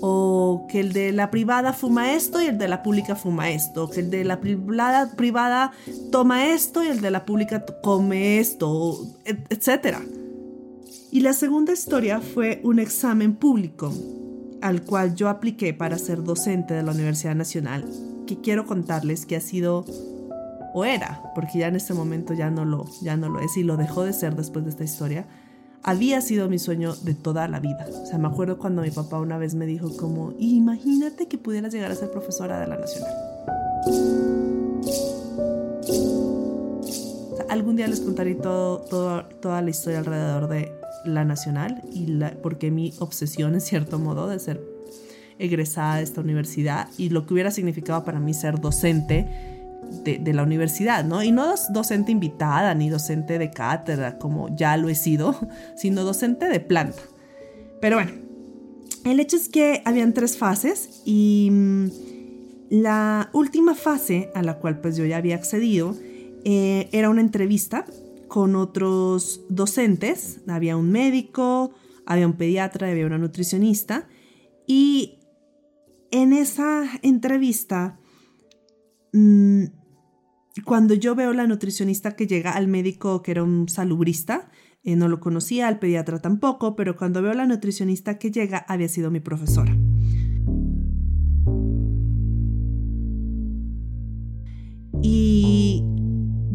o 0.00 0.66
que 0.70 0.80
el 0.80 0.92
de 0.92 1.12
la 1.12 1.30
privada 1.30 1.72
fuma 1.72 2.14
esto 2.14 2.40
y 2.40 2.46
el 2.46 2.58
de 2.58 2.68
la 2.68 2.82
pública 2.82 3.16
fuma 3.16 3.50
esto, 3.50 3.90
que 3.90 4.00
el 4.00 4.10
de 4.10 4.24
la 4.24 4.40
privada, 4.40 5.14
privada 5.16 5.72
toma 6.10 6.46
esto 6.46 6.82
y 6.82 6.88
el 6.88 7.00
de 7.00 7.10
la 7.10 7.24
pública 7.24 7.64
come 7.82 8.38
esto, 8.38 8.98
etc. 9.24 9.98
Y 11.10 11.20
la 11.20 11.32
segunda 11.32 11.72
historia 11.72 12.20
fue 12.20 12.60
un 12.64 12.78
examen 12.78 13.34
público 13.34 13.92
al 14.62 14.82
cual 14.82 15.14
yo 15.14 15.28
apliqué 15.28 15.74
para 15.74 15.98
ser 15.98 16.22
docente 16.22 16.72
de 16.74 16.82
la 16.82 16.92
Universidad 16.92 17.34
Nacional, 17.34 17.84
quiero 18.36 18.66
contarles 18.66 19.26
que 19.26 19.36
ha 19.36 19.40
sido 19.40 19.84
o 20.74 20.84
era, 20.84 21.22
porque 21.34 21.58
ya 21.58 21.68
en 21.68 21.76
este 21.76 21.92
momento 21.92 22.32
ya 22.32 22.50
no 22.50 22.64
lo, 22.64 22.86
ya 23.02 23.16
no 23.16 23.28
lo 23.28 23.40
es 23.40 23.56
y 23.56 23.62
lo 23.62 23.76
dejó 23.76 24.04
de 24.04 24.12
ser 24.12 24.36
después 24.36 24.64
de 24.64 24.70
esta 24.70 24.84
historia 24.84 25.26
había 25.84 26.20
sido 26.20 26.48
mi 26.48 26.58
sueño 26.58 26.94
de 26.94 27.14
toda 27.14 27.48
la 27.48 27.60
vida. 27.60 27.86
O 27.90 28.06
sea, 28.06 28.18
me 28.18 28.28
acuerdo 28.28 28.58
cuando 28.58 28.82
mi 28.82 28.90
papá 28.90 29.18
una 29.18 29.38
vez 29.38 29.54
me 29.54 29.66
dijo 29.66 29.96
como, 29.96 30.32
imagínate 30.38 31.26
que 31.26 31.38
pudieras 31.38 31.72
llegar 31.72 31.90
a 31.90 31.94
ser 31.94 32.10
profesora 32.10 32.60
de 32.60 32.68
la 32.68 32.78
Nacional. 32.78 33.12
algún 37.48 37.76
día 37.76 37.86
les 37.86 38.00
contaré 38.00 38.34
todo, 38.34 38.78
toda 39.40 39.60
la 39.60 39.70
historia 39.70 39.98
alrededor 39.98 40.48
de 40.48 40.72
la 41.04 41.24
Nacional 41.24 41.82
y 41.92 42.06
la, 42.06 42.30
porque 42.42 42.70
mi 42.70 42.94
obsesión, 42.98 43.52
en 43.54 43.60
cierto 43.60 43.98
modo, 43.98 44.26
de 44.26 44.38
ser 44.38 44.71
egresada 45.42 45.96
de 45.96 46.04
esta 46.04 46.20
universidad 46.20 46.88
y 46.96 47.08
lo 47.08 47.26
que 47.26 47.34
hubiera 47.34 47.50
significado 47.50 48.04
para 48.04 48.20
mí 48.20 48.32
ser 48.32 48.60
docente 48.60 49.26
de, 50.04 50.32
la 50.32 50.42
universidad, 50.42 51.04
¿no? 51.04 51.22
Y 51.22 51.32
no 51.32 51.54
docente 51.70 52.12
invitada 52.12 52.74
ni 52.74 52.88
docente 52.88 53.38
de 53.38 53.50
cátedra, 53.50 54.18
como 54.18 54.54
ya 54.56 54.76
lo 54.76 54.88
he 54.88 54.94
sido, 54.94 55.36
sino 55.76 56.04
docente 56.04 56.48
de 56.48 56.60
planta. 56.60 57.02
Pero 57.80 57.96
bueno, 57.96 58.12
el 59.04 59.20
hecho 59.20 59.36
es 59.36 59.48
que 59.48 59.82
habían 59.84 60.14
tres 60.14 60.38
fases 60.38 61.02
y 61.04 61.48
mm, 61.50 61.86
la 62.70 63.30
última 63.32 63.74
fase 63.74 64.30
a 64.34 64.42
la 64.42 64.58
cual 64.58 64.80
pues 64.80 64.96
yo 64.96 65.04
ya 65.04 65.16
había 65.16 65.34
accedido 65.34 65.96
eh, 66.44 66.88
era 66.92 67.10
una 67.10 67.20
entrevista 67.20 67.84
con 68.28 68.56
otros 68.56 69.42
docentes. 69.48 70.40
Había 70.46 70.76
un 70.76 70.90
médico, 70.90 71.72
había 72.06 72.26
un 72.26 72.32
pediatra, 72.34 72.88
había 72.88 73.06
una 73.06 73.18
nutricionista 73.18 74.08
y 74.66 75.18
en 76.12 76.32
esa 76.34 76.84
entrevista 77.02 77.98
mm, 79.12 79.64
cuando 80.64 80.94
yo 80.94 81.14
veo 81.14 81.32
la 81.32 81.46
nutricionista 81.46 82.14
que 82.14 82.26
llega 82.26 82.52
al 82.52 82.68
médico 82.68 83.22
que 83.22 83.32
era 83.32 83.42
un 83.42 83.68
salubrista, 83.68 84.50
eh, 84.84 84.94
no 84.94 85.08
lo 85.08 85.18
conocía, 85.18 85.66
al 85.66 85.78
pediatra 85.78 86.20
tampoco, 86.20 86.76
pero 86.76 86.96
cuando 86.96 87.22
veo 87.22 87.32
la 87.32 87.46
nutricionista 87.46 88.18
que 88.18 88.30
llega 88.30 88.58
había 88.58 88.88
sido 88.88 89.10
mi 89.10 89.20
profesora. 89.20 89.74
Y 95.04 95.82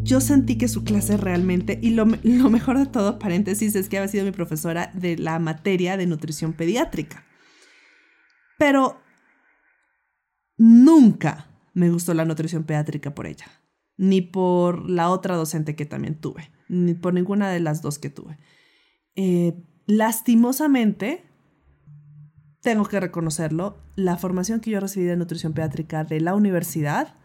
yo 0.03 0.21
sentí 0.21 0.57
que 0.57 0.67
su 0.67 0.83
clase 0.83 1.17
realmente, 1.17 1.79
y 1.81 1.89
lo, 1.89 2.05
lo 2.23 2.49
mejor 2.51 2.77
de 2.77 2.85
todo, 2.85 3.17
paréntesis, 3.17 3.75
es 3.75 3.89
que 3.89 3.97
había 3.97 4.07
sido 4.07 4.23
mi 4.23 4.31
profesora 4.31 4.91
de 4.93 5.17
la 5.17 5.39
materia 5.39 5.97
de 5.97 6.05
nutrición 6.05 6.53
pediátrica. 6.53 7.25
Pero 8.59 9.01
nunca 10.57 11.47
me 11.73 11.89
gustó 11.89 12.13
la 12.13 12.25
nutrición 12.25 12.63
pediátrica 12.63 13.13
por 13.13 13.27
ella 13.27 13.45
ni 13.97 14.21
por 14.21 14.89
la 14.89 15.09
otra 15.09 15.35
docente 15.35 15.75
que 15.75 15.85
también 15.85 16.15
tuve, 16.15 16.51
ni 16.69 16.93
por 16.93 17.13
ninguna 17.13 17.49
de 17.49 17.59
las 17.59 17.81
dos 17.81 17.99
que 17.99 18.09
tuve. 18.09 18.37
Eh, 19.15 19.59
lastimosamente, 19.87 21.23
tengo 22.61 22.85
que 22.85 22.99
reconocerlo, 22.99 23.77
la 23.95 24.17
formación 24.17 24.59
que 24.59 24.69
yo 24.69 24.79
recibí 24.79 25.05
de 25.05 25.17
nutrición 25.17 25.53
pediátrica 25.53 26.03
de 26.03 26.21
la 26.21 26.35
universidad 26.35 27.15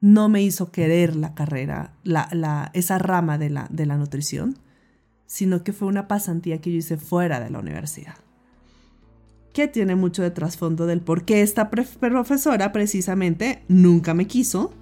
no 0.00 0.28
me 0.28 0.42
hizo 0.42 0.72
querer 0.72 1.14
la 1.14 1.34
carrera, 1.34 1.94
la, 2.02 2.70
esa 2.72 2.98
rama 2.98 3.38
de 3.38 3.50
la, 3.50 3.68
de 3.70 3.86
la 3.86 3.96
nutrición, 3.96 4.58
sino 5.26 5.62
que 5.62 5.72
fue 5.72 5.86
una 5.88 6.08
pasantía 6.08 6.60
que 6.60 6.72
yo 6.72 6.78
hice 6.78 6.96
fuera 6.96 7.38
de 7.38 7.50
la 7.50 7.60
universidad 7.60 8.16
que 9.52 9.68
tiene 9.68 9.96
mucho 9.96 10.22
de 10.22 10.30
trasfondo 10.30 10.86
del 10.86 11.00
por 11.00 11.24
qué 11.24 11.42
esta 11.42 11.70
profesora 11.70 12.72
precisamente 12.72 13.62
nunca 13.68 14.14
me 14.14 14.26
quiso 14.26 14.72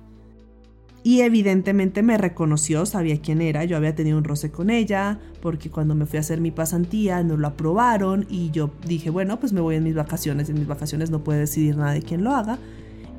y 1.03 1.23
evidentemente 1.23 2.03
me 2.03 2.19
reconoció, 2.19 2.85
sabía 2.85 3.21
quién 3.21 3.41
era, 3.41 3.65
yo 3.65 3.77
había 3.77 3.95
tenido 3.95 4.19
un 4.19 4.25
roce 4.25 4.51
con 4.51 4.69
ella, 4.69 5.19
porque 5.41 5.71
cuando 5.71 5.95
me 5.95 6.05
fui 6.05 6.19
a 6.19 6.21
hacer 6.21 6.41
mi 6.41 6.51
pasantía 6.51 7.23
no 7.23 7.37
lo 7.39 7.47
aprobaron 7.47 8.27
y 8.29 8.51
yo 8.51 8.71
dije, 8.87 9.09
bueno, 9.09 9.41
pues 9.41 9.53
me 9.53 9.63
voy 9.63 9.77
en 9.77 9.85
mis 9.85 9.95
vacaciones, 9.95 10.51
en 10.51 10.57
mis 10.59 10.67
vacaciones 10.67 11.11
no 11.11 11.25
puede 11.25 11.41
decidir 11.41 11.77
nada 11.77 11.93
de 11.93 12.03
quién 12.03 12.23
lo 12.23 12.33
haga 12.33 12.59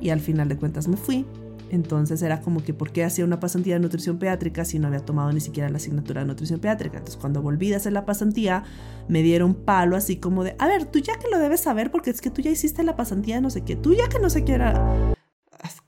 y 0.00 0.10
al 0.10 0.20
final 0.20 0.48
de 0.48 0.56
cuentas 0.56 0.86
me 0.86 0.96
fui. 0.96 1.26
Entonces 1.72 2.22
era 2.22 2.40
como 2.42 2.62
que, 2.62 2.74
¿por 2.74 2.92
qué 2.92 3.02
hacía 3.02 3.24
una 3.24 3.40
pasantía 3.40 3.74
de 3.74 3.80
nutrición 3.80 4.18
pediátrica 4.18 4.64
si 4.64 4.78
no 4.78 4.86
había 4.86 5.00
tomado 5.00 5.32
ni 5.32 5.40
siquiera 5.40 5.68
la 5.68 5.78
asignatura 5.78 6.20
de 6.20 6.26
nutrición 6.28 6.60
pediátrica? 6.60 6.98
Entonces 6.98 7.20
cuando 7.20 7.42
volví 7.42 7.72
a 7.72 7.78
hacer 7.78 7.92
la 7.92 8.04
pasantía, 8.04 8.62
me 9.08 9.22
dieron 9.22 9.54
palo 9.54 9.96
así 9.96 10.16
como 10.16 10.44
de, 10.44 10.54
a 10.58 10.68
ver, 10.68 10.84
tú 10.84 11.00
ya 11.00 11.18
que 11.18 11.28
lo 11.30 11.38
debes 11.38 11.60
saber 11.60 11.90
porque 11.90 12.10
es 12.10 12.20
que 12.20 12.30
tú 12.30 12.42
ya 12.42 12.50
hiciste 12.50 12.84
la 12.84 12.94
pasantía 12.94 13.36
de 13.36 13.40
no 13.40 13.50
sé 13.50 13.62
qué, 13.62 13.74
tú 13.74 13.94
ya 13.94 14.08
que 14.08 14.18
no 14.18 14.30
sé 14.30 14.44
qué 14.44 14.52
era 14.52 15.14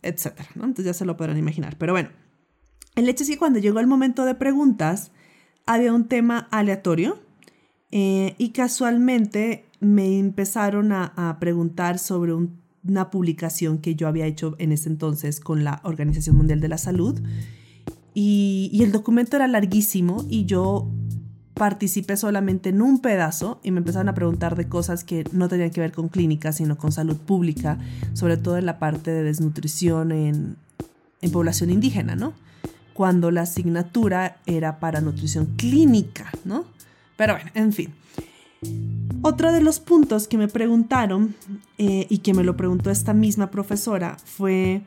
etcétera, 0.03 0.49
¿no? 0.55 0.64
Entonces 0.64 0.87
ya 0.87 0.95
se 0.95 1.05
lo 1.05 1.17
podrán 1.17 1.38
imaginar. 1.38 1.76
Pero 1.79 1.93
bueno, 1.93 2.11
el 2.95 3.09
hecho 3.09 3.25
es 3.25 3.31
que 3.31 3.38
cuando 3.38 3.59
llegó 3.59 3.81
el 3.81 3.87
momento 3.87 4.25
de 4.25 4.35
preguntas, 4.35 5.12
había 5.67 5.93
un 5.93 6.09
tema 6.09 6.49
aleatorio 6.50 7.19
eh, 7.91 8.35
y 8.38 8.50
casualmente 8.50 9.67
me 9.81 10.19
empezaron 10.19 10.93
a, 10.93 11.37
preguntar 11.41 11.99
sobre 11.99 12.33
una 12.87 13.11
publicación 13.11 13.79
que 13.79 13.95
yo 13.95 14.09
había 14.09 14.26
hecho 14.26 14.57
en 14.59 14.73
ese 14.73 14.88
entonces 14.88 15.41
con 15.41 15.64
la 15.64 15.81
Organización 15.85 16.37
Mundial 16.37 16.61
de 16.61 16.69
la 16.69 16.79
Salud. 16.79 17.21
Y, 18.14 18.71
y 18.73 18.83
el 18.83 18.93
documento 18.93 19.37
era 19.37 19.49
larguísimo 19.49 20.25
y 20.29 20.45
yo 20.45 20.88
participé 21.55 22.17
solamente 22.17 22.71
en 22.71 22.83
un 22.83 23.00
pedazo 23.00 23.61
y 23.62 23.71
me 23.71 23.79
empezaron 23.79 24.09
a 24.09 24.14
preguntar 24.14 24.57
de 24.57 24.69
cosas 24.69 25.05
que 25.05 25.25
no 25.33 25.49
tenían 25.49 25.71
que 25.71 25.81
ver 25.81 25.93
con 25.93 26.09
clínica, 26.09 26.53
sino 26.53 26.76
con 26.76 26.93
salud 26.93 27.17
pública, 27.17 27.79
sobre 28.12 28.37
todo 28.37 28.59
en 28.59 28.67
la 28.67 28.79
parte 28.79 29.12
de 29.12 29.23
desnutrición 29.23 30.12
en, 30.12 30.57
población 31.33 31.71
indígena, 31.71 32.17
¿no? 32.17 32.35
Cuando 32.93 33.31
la 33.31 33.43
asignatura 33.43 34.37
era 34.45 34.79
para 34.79 35.00
nutrición 35.00 35.47
clínica, 35.57 36.31
¿no? 36.45 36.67
Pero 37.17 37.35
bueno, 37.35 37.50
en 37.55 37.73
fin. 37.73 37.95
Otro 39.26 39.52
de 39.52 39.62
los 39.62 39.81
puntos 39.81 40.28
que 40.28 40.37
me 40.37 40.49
preguntaron 40.49 41.35
eh, 41.78 42.07
y 42.11 42.19
que 42.19 42.35
me 42.35 42.45
lo 42.45 42.59
preguntó 42.59 42.90
esta 42.90 43.14
misma 43.14 43.50
profesora 43.50 44.19
fue, 44.23 44.83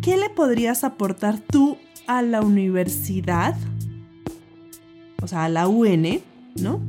¿qué 0.00 0.16
le 0.16 0.30
podrías 0.30 0.82
aportar 0.82 1.38
tú 1.38 1.76
a 2.06 2.22
la 2.22 2.40
universidad 2.40 3.56
o 5.22 5.26
sea, 5.26 5.44
a 5.44 5.48
la 5.50 5.68
UN, 5.68 6.22
¿no? 6.56 6.80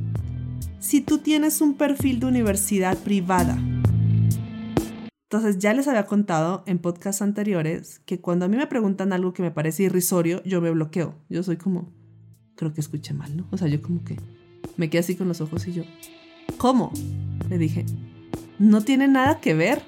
si 0.78 1.00
tú 1.00 1.18
tienes 1.18 1.60
un 1.60 1.74
perfil 1.74 2.18
de 2.18 2.26
universidad 2.26 2.96
privada, 2.98 3.56
entonces 5.30 5.58
ya 5.58 5.72
les 5.74 5.86
había 5.86 6.06
contado 6.06 6.64
en 6.66 6.78
podcasts 6.78 7.20
anteriores 7.20 8.00
que 8.06 8.20
cuando 8.20 8.46
a 8.46 8.48
mí 8.48 8.56
me 8.56 8.66
preguntan 8.66 9.12
algo 9.12 9.32
que 9.32 9.42
me 9.42 9.50
parece 9.50 9.84
irrisorio, 9.84 10.42
yo 10.44 10.60
me 10.60 10.70
bloqueo. 10.70 11.14
Yo 11.28 11.42
soy 11.42 11.56
como, 11.56 11.92
creo 12.56 12.72
que 12.74 12.80
escuché 12.80 13.14
mal, 13.14 13.36
¿no? 13.36 13.46
O 13.50 13.58
sea, 13.58 13.68
yo 13.68 13.80
como 13.80 14.02
que 14.02 14.16
me 14.76 14.90
quedé 14.90 15.00
así 15.00 15.14
con 15.14 15.28
los 15.28 15.40
ojos 15.40 15.66
y 15.68 15.72
yo, 15.72 15.84
¿cómo? 16.56 16.92
Le 17.48 17.58
dije, 17.58 17.84
no 18.58 18.82
tiene 18.82 19.08
nada 19.08 19.40
que 19.40 19.54
ver. 19.54 19.82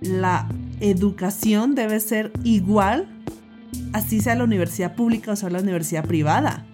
La 0.00 0.48
educación 0.80 1.74
debe 1.74 2.00
ser 2.00 2.32
igual, 2.42 3.06
así 3.92 4.20
sea 4.20 4.34
la 4.34 4.44
universidad 4.44 4.96
pública 4.96 5.32
o 5.32 5.36
sea 5.36 5.50
la 5.50 5.60
universidad 5.60 6.04
privada. 6.04 6.66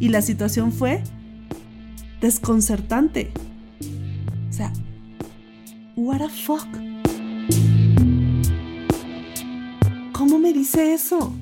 Y 0.00 0.08
la 0.08 0.22
situación 0.22 0.72
fue 0.72 1.02
desconcertante. 2.20 3.30
O 4.48 4.52
sea, 4.52 4.72
what 5.96 6.18
the 6.18 6.28
fuck? 6.28 6.66
¿Cómo 10.12 10.38
me 10.38 10.52
dice 10.52 10.94
eso? 10.94 11.34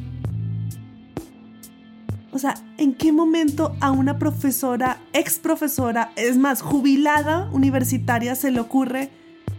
Sea, 2.41 2.55
¿en 2.79 2.95
qué 2.95 3.13
momento 3.13 3.77
a 3.81 3.91
una 3.91 4.19
profesora, 4.19 4.97
ex 5.13 5.39
profesora, 5.39 6.11
es 6.17 6.39
más, 6.39 6.63
jubilada 6.63 7.51
universitaria, 7.53 8.35
se 8.35 8.51
le 8.51 8.61
ocurre 8.61 9.11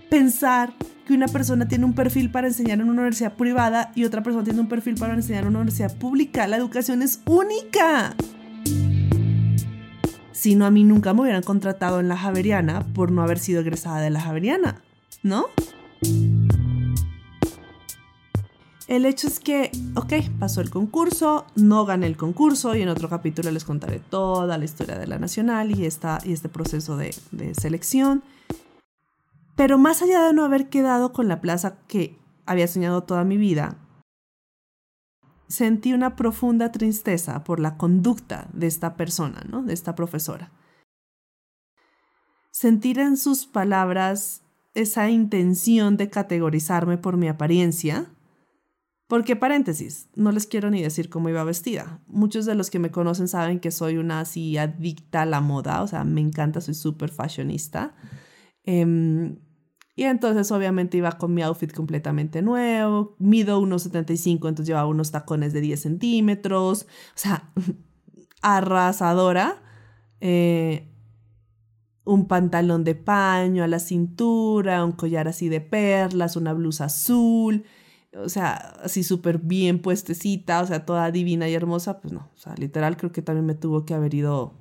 pensar 0.09 0.73
que 1.05 1.13
una 1.13 1.27
persona 1.27 1.67
tiene 1.67 1.85
un 1.85 1.93
perfil 1.93 2.31
para 2.31 2.47
enseñar 2.47 2.79
en 2.79 2.85
una 2.85 2.93
universidad 2.93 3.33
privada 3.33 3.91
y 3.93 4.05
otra 4.05 4.23
persona 4.23 4.43
tiene 4.43 4.61
un 4.61 4.67
perfil 4.67 4.95
para 4.95 5.13
enseñar 5.13 5.43
en 5.43 5.49
una 5.49 5.59
universidad 5.59 5.95
pública? 5.95 6.47
La 6.47 6.57
educación 6.57 7.03
es 7.03 7.21
única. 7.27 8.15
Si 10.31 10.55
no, 10.55 10.65
a 10.65 10.71
mí 10.71 10.83
nunca 10.83 11.13
me 11.13 11.21
hubieran 11.21 11.43
contratado 11.43 11.99
en 11.99 12.07
la 12.07 12.17
Javeriana 12.17 12.87
por 12.95 13.11
no 13.11 13.21
haber 13.21 13.37
sido 13.37 13.61
egresada 13.61 14.01
de 14.01 14.09
la 14.09 14.21
Javeriana, 14.21 14.81
¿no? 15.21 15.45
El 18.91 19.05
hecho 19.05 19.27
es 19.27 19.39
que, 19.39 19.71
ok, 19.95 20.37
pasó 20.37 20.59
el 20.59 20.69
concurso, 20.69 21.45
no 21.55 21.85
gané 21.85 22.07
el 22.07 22.17
concurso 22.17 22.75
y 22.75 22.81
en 22.81 22.89
otro 22.89 23.07
capítulo 23.07 23.49
les 23.49 23.63
contaré 23.63 23.99
toda 23.99 24.57
la 24.57 24.65
historia 24.65 24.99
de 24.99 25.07
la 25.07 25.17
Nacional 25.17 25.71
y, 25.71 25.85
esta, 25.85 26.19
y 26.25 26.33
este 26.33 26.49
proceso 26.49 26.97
de, 26.97 27.15
de 27.31 27.55
selección. 27.55 28.21
Pero 29.55 29.77
más 29.77 30.01
allá 30.01 30.25
de 30.25 30.33
no 30.33 30.43
haber 30.43 30.67
quedado 30.67 31.13
con 31.13 31.29
la 31.29 31.39
plaza 31.39 31.77
que 31.87 32.19
había 32.45 32.67
soñado 32.67 33.03
toda 33.03 33.23
mi 33.23 33.37
vida, 33.37 33.77
sentí 35.47 35.93
una 35.93 36.17
profunda 36.17 36.73
tristeza 36.73 37.45
por 37.45 37.61
la 37.61 37.77
conducta 37.77 38.49
de 38.51 38.67
esta 38.67 38.97
persona, 38.97 39.41
¿no? 39.49 39.63
De 39.63 39.73
esta 39.73 39.95
profesora. 39.95 40.51
Sentir 42.51 42.99
en 42.99 43.15
sus 43.15 43.45
palabras 43.45 44.41
esa 44.73 45.09
intención 45.09 45.95
de 45.95 46.09
categorizarme 46.09 46.97
por 46.97 47.15
mi 47.15 47.29
apariencia 47.29 48.09
porque 49.11 49.35
paréntesis, 49.35 50.07
no 50.15 50.31
les 50.31 50.47
quiero 50.47 50.69
ni 50.69 50.81
decir 50.81 51.09
cómo 51.09 51.27
iba 51.27 51.43
vestida. 51.43 51.99
Muchos 52.07 52.45
de 52.45 52.55
los 52.55 52.69
que 52.69 52.79
me 52.79 52.91
conocen 52.91 53.27
saben 53.27 53.59
que 53.59 53.69
soy 53.69 53.97
una 53.97 54.21
así 54.21 54.57
adicta 54.57 55.23
a 55.23 55.25
la 55.25 55.41
moda, 55.41 55.81
o 55.81 55.87
sea, 55.87 56.05
me 56.05 56.21
encanta, 56.21 56.61
soy 56.61 56.75
súper 56.75 57.09
fashionista. 57.09 57.93
Em, 58.63 59.35
y 59.97 60.03
entonces 60.03 60.49
obviamente 60.53 60.95
iba 60.95 61.11
con 61.17 61.33
mi 61.33 61.41
outfit 61.41 61.73
completamente 61.73 62.41
nuevo, 62.41 63.17
mido 63.19 63.59
1,75, 63.59 64.47
entonces 64.47 64.67
llevaba 64.67 64.87
unos 64.87 65.11
tacones 65.11 65.51
de 65.51 65.59
10 65.59 65.81
centímetros, 65.81 66.83
o 66.83 67.17
sea, 67.17 67.51
arrasadora. 68.41 69.61
Eh, 70.21 70.87
un 72.05 72.29
pantalón 72.29 72.85
de 72.85 72.95
paño 72.95 73.65
a 73.65 73.67
la 73.67 73.79
cintura, 73.79 74.85
un 74.85 74.93
collar 74.93 75.27
así 75.27 75.49
de 75.49 75.59
perlas, 75.59 76.37
una 76.37 76.53
blusa 76.53 76.85
azul 76.85 77.65
o 78.13 78.29
sea, 78.29 78.55
así 78.83 79.03
súper 79.03 79.37
bien 79.37 79.81
puestecita, 79.81 80.61
o 80.61 80.67
sea, 80.67 80.85
toda 80.85 81.11
divina 81.11 81.47
y 81.47 81.53
hermosa, 81.53 82.01
pues 82.01 82.13
no, 82.13 82.29
o 82.33 82.37
sea, 82.37 82.55
literal 82.55 82.97
creo 82.97 83.11
que 83.11 83.21
también 83.21 83.45
me 83.45 83.55
tuvo 83.55 83.85
que 83.85 83.93
haber 83.93 84.13
ido 84.13 84.53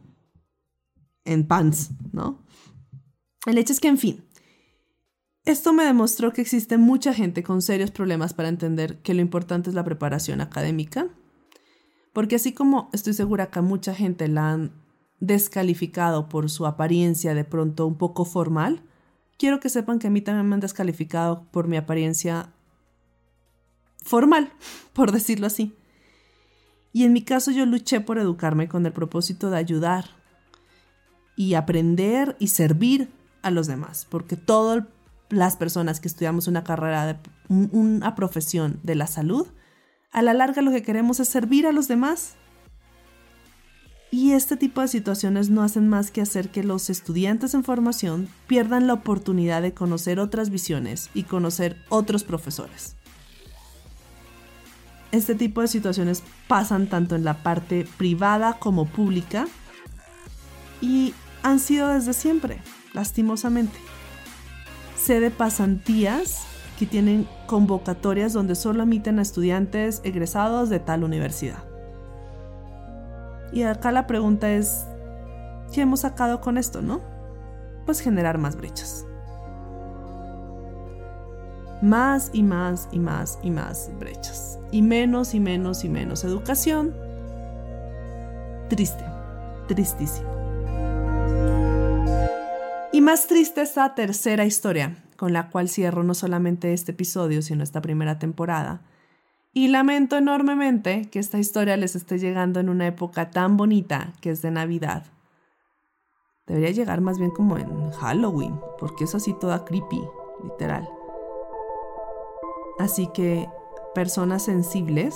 en 1.25 1.47
pants, 1.47 1.91
¿no? 2.13 2.45
El 3.47 3.59
hecho 3.59 3.73
es 3.73 3.81
que, 3.81 3.89
en 3.89 3.99
fin, 3.99 4.25
esto 5.45 5.73
me 5.73 5.85
demostró 5.85 6.33
que 6.33 6.43
existe 6.43 6.77
mucha 6.77 7.15
gente 7.15 7.43
con 7.43 7.63
serios 7.63 7.91
problemas 7.91 8.35
para 8.35 8.49
entender 8.49 9.01
que 9.03 9.15
lo 9.15 9.21
importante 9.21 9.71
es 9.71 9.75
la 9.75 9.85
preparación 9.85 10.41
académica, 10.41 11.09
porque 12.13 12.37
así 12.37 12.53
como 12.53 12.91
estoy 12.93 13.15
segura 13.15 13.51
que 13.51 13.59
a 13.59 13.63
mucha 13.63 13.95
gente 13.95 14.29
la 14.29 14.53
han 14.53 14.73
descalificado 15.19 16.29
por 16.29 16.51
su 16.51 16.67
apariencia 16.67 17.35
de 17.35 17.45
pronto 17.45 17.87
un 17.87 17.97
poco 17.97 18.25
formal, 18.25 18.83
quiero 19.39 19.61
que 19.61 19.69
sepan 19.69 19.99
que 19.99 20.09
a 20.09 20.11
mí 20.11 20.21
también 20.21 20.49
me 20.49 20.55
han 20.55 20.61
descalificado 20.61 21.51
por 21.51 21.69
mi 21.69 21.77
apariencia 21.77 22.53
formal, 24.03 24.53
por 24.93 25.13
decirlo 25.13 25.47
así. 25.47 25.75
Y 26.93 27.05
en 27.05 27.13
mi 27.13 27.23
caso 27.23 27.51
yo 27.51 27.67
luché 27.67 28.01
por 28.01 28.19
educarme 28.19 28.69
con 28.69 28.85
el 28.87 28.93
propósito 28.93 29.51
de 29.51 29.59
ayudar 29.59 30.07
y 31.37 31.55
aprender 31.55 32.37
y 32.39 32.49
servir 32.49 33.11
a 33.43 33.51
los 33.51 33.67
demás, 33.67 34.07
porque 34.11 34.37
todas 34.37 34.85
las 35.29 35.57
personas 35.57 36.01
que 36.01 36.09
estudiamos 36.09 36.49
una 36.49 36.65
carrera, 36.65 37.07
de, 37.07 37.19
una 37.49 38.15
profesión 38.15 38.81
de 38.83 38.97
la 38.97 39.07
salud, 39.07 39.47
a 40.13 40.23
la 40.23 40.35
larga 40.35 40.63
lo 40.63 40.73
que 40.73 40.83
queremos 40.83 41.21
es 41.21 41.29
servir 41.29 41.67
a 41.67 41.73
los 41.73 41.87
demás. 41.87 42.35
Y 44.11 44.33
este 44.33 44.57
tipo 44.57 44.81
de 44.81 44.89
situaciones 44.89 45.51
no 45.51 45.63
hacen 45.63 45.89
más 45.89 46.11
que 46.11 46.21
hacer 46.21 46.51
que 46.51 46.65
los 46.65 46.91
estudiantes 46.91 47.55
en 47.55 47.63
formación 47.63 48.29
pierdan 48.49 48.89
la 48.89 48.95
oportunidad 48.95 49.63
de 49.63 49.73
conocer 49.73 50.19
otras 50.19 50.51
visiones 50.51 51.11
y 51.15 51.23
conocer 51.23 51.77
otros 51.91 52.25
profesores 52.25 52.97
este 55.13 55.35
tipo 55.35 55.61
de 55.61 55.69
situaciones 55.69 56.23
pasan 56.49 56.87
tanto 56.87 57.17
en 57.17 57.25
la 57.25 57.43
parte 57.43 57.87
privada 57.97 58.55
como 58.55 58.87
pública 58.87 59.47
y 60.81 61.15
han 61.43 61.59
sido 61.59 61.89
desde 61.89 62.13
siempre, 62.13 62.59
lastimosamente. 62.93 63.79
Sé 64.97 65.21
de 65.21 65.31
pasantías 65.31 66.45
que 66.79 66.87
tienen 66.87 67.29
convocatorias 67.47 68.33
donde 68.33 68.55
solo 68.55 68.83
emiten 68.83 69.19
a 69.19 69.23
estudiantes 69.23 70.01
egresados 70.05 70.71
de 70.71 70.79
tal 70.79 71.05
universidad. 71.05 71.65
Y 73.53 73.65
acá 73.65 73.91
la 73.91 74.07
pregunta 74.07 74.51
es, 74.51 74.87
¿qué 75.73 75.83
hemos 75.83 76.01
sacado 76.01 76.41
con 76.41 76.57
esto, 76.57 76.83
no? 76.83 77.01
Pues 77.85 78.01
generar 78.01 78.39
más 78.39 78.57
brechas. 78.57 79.07
Más 81.83 82.31
y 82.35 82.43
más 82.43 82.89
y 82.93 82.99
más 82.99 83.39
y 83.43 83.51
más 83.51 83.91
brechas 83.99 84.59
y 84.71 84.83
menos 84.83 85.35
y 85.35 85.41
menos 85.41 85.85
y 85.85 85.89
menos 85.89 86.25
educación. 86.25 86.95
Triste, 88.69 89.05
tristísimo. 89.67 90.29
Y 92.93 93.01
más 93.01 93.27
triste 93.27 93.63
esta 93.63 93.95
tercera 93.95 94.45
historia, 94.45 95.03
con 95.17 95.33
la 95.33 95.49
cual 95.49 95.69
cierro 95.69 96.03
no 96.03 96.15
solamente 96.15 96.73
este 96.73 96.93
episodio, 96.93 97.41
sino 97.41 97.63
esta 97.63 97.81
primera 97.81 98.19
temporada. 98.19 98.83
Y 99.53 99.69
lamento 99.69 100.17
enormemente 100.17 101.09
que 101.11 101.19
esta 101.19 101.39
historia 101.39 101.77
les 101.77 101.97
esté 101.97 102.19
llegando 102.19 102.61
en 102.61 102.69
una 102.69 102.87
época 102.87 103.31
tan 103.31 103.57
bonita 103.57 104.13
que 104.21 104.31
es 104.31 104.43
de 104.43 104.51
Navidad. 104.51 105.07
Debería 106.47 106.71
llegar 106.73 107.01
más 107.01 107.19
bien 107.19 107.31
como 107.31 107.57
en 107.59 107.91
Halloween, 107.93 108.61
porque 108.79 109.05
es 109.05 109.15
así 109.15 109.35
toda 109.41 109.65
creepy, 109.65 110.03
literal. 110.45 110.89
Así 112.81 113.09
que 113.09 113.47
personas 113.95 114.43
sensibles, 114.45 115.15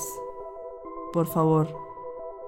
por 1.15 1.27
favor, 1.27 1.75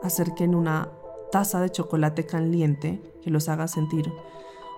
acerquen 0.03 0.55
una 0.55 0.93
taza 1.33 1.59
de 1.59 1.71
chocolate 1.71 2.27
caliente 2.27 3.01
que 3.23 3.31
los 3.31 3.49
haga 3.49 3.67
sentir 3.67 4.13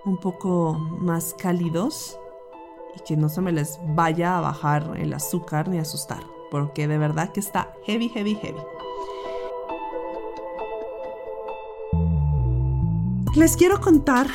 un 0.05 0.17
poco 0.17 0.75
más 0.75 1.35
cálidos 1.35 2.21
y 2.95 3.01
que 3.01 3.17
no 3.17 3.29
se 3.29 3.41
me 3.41 3.51
les 3.51 3.81
vaya 3.97 4.39
a 4.39 4.41
bajar 4.41 4.97
el 4.97 5.13
azúcar 5.13 5.69
ni 5.69 5.81
asustar, 5.81 6.23
porque 6.53 6.87
de 6.87 6.99
verdad 6.99 7.33
que 7.33 7.41
está 7.41 7.75
heavy, 7.83 8.09
heavy, 8.09 8.37
heavy. 8.37 8.61
Les 13.35 13.57
quiero 13.57 13.81
contar 13.81 14.29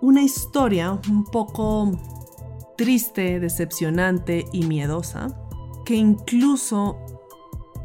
una 0.00 0.24
historia 0.24 0.98
un 1.08 1.24
poco 1.24 1.92
triste, 2.76 3.40
decepcionante 3.40 4.44
y 4.52 4.66
miedosa 4.66 5.34
que 5.86 5.94
incluso 5.94 6.98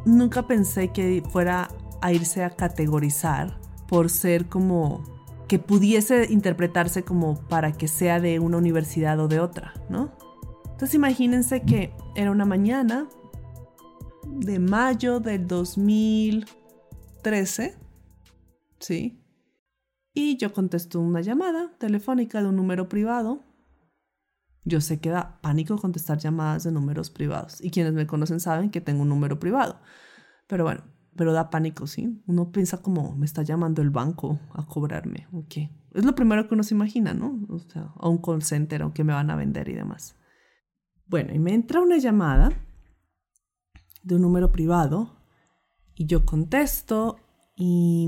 nunca 0.05 0.45
pensé 0.47 0.89
que 0.89 1.23
fuera 1.31 1.69
a 2.01 2.11
irse 2.11 2.43
a 2.43 2.49
categorizar 2.49 3.57
por 3.87 4.09
ser 4.09 4.47
como 4.47 5.03
que 5.47 5.59
pudiese 5.59 6.27
interpretarse 6.31 7.03
como 7.03 7.39
para 7.47 7.71
que 7.73 7.87
sea 7.87 8.19
de 8.19 8.39
una 8.39 8.57
universidad 8.57 9.19
o 9.19 9.27
de 9.27 9.39
otra, 9.39 9.75
¿no? 9.89 10.11
Entonces 10.63 10.95
imagínense 10.95 11.61
que 11.61 11.93
era 12.15 12.31
una 12.31 12.45
mañana 12.45 13.07
de 14.25 14.57
mayo 14.59 15.19
del 15.19 15.45
2013, 15.45 17.75
¿sí? 18.79 19.19
Y 20.13 20.37
yo 20.37 20.53
contesto 20.53 20.99
una 20.99 21.21
llamada 21.21 21.71
telefónica 21.77 22.41
de 22.41 22.47
un 22.47 22.55
número 22.55 22.89
privado. 22.89 23.43
Yo 24.63 24.79
sé 24.81 24.99
que 24.99 25.09
da 25.09 25.39
pánico 25.41 25.77
contestar 25.77 26.19
llamadas 26.19 26.63
de 26.63 26.71
números 26.71 27.09
privados. 27.09 27.61
Y 27.61 27.71
quienes 27.71 27.93
me 27.93 28.07
conocen 28.07 28.39
saben 28.39 28.69
que 28.69 28.81
tengo 28.81 29.01
un 29.01 29.09
número 29.09 29.39
privado. 29.39 29.79
Pero 30.47 30.63
bueno, 30.63 30.83
pero 31.15 31.33
da 31.33 31.49
pánico, 31.49 31.87
¿sí? 31.87 32.21
Uno 32.27 32.51
piensa 32.51 32.81
como, 32.81 33.15
me 33.15 33.25
está 33.25 33.43
llamando 33.43 33.81
el 33.81 33.89
banco 33.89 34.39
a 34.53 34.65
cobrarme, 34.65 35.27
ok. 35.33 35.55
Es 35.93 36.05
lo 36.05 36.15
primero 36.15 36.47
que 36.47 36.53
uno 36.53 36.63
se 36.63 36.73
imagina, 36.73 37.13
¿no? 37.13 37.39
O 37.49 37.59
sea, 37.59 37.93
a 37.95 38.07
un 38.07 38.19
call 38.19 38.43
center 38.43 38.83
o 38.83 38.93
que 38.93 39.03
me 39.03 39.13
van 39.13 39.29
a 39.29 39.35
vender 39.35 39.67
y 39.67 39.73
demás. 39.73 40.15
Bueno, 41.07 41.33
y 41.33 41.39
me 41.39 41.53
entra 41.53 41.81
una 41.81 41.97
llamada 41.97 42.51
de 44.03 44.15
un 44.15 44.21
número 44.21 44.51
privado 44.51 45.17
y 45.95 46.05
yo 46.05 46.25
contesto 46.25 47.19
y... 47.55 48.07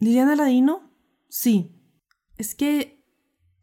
¿Liliana 0.00 0.36
Ladino? 0.36 0.92
Sí. 1.28 1.74
Es 2.36 2.54
que 2.54 2.97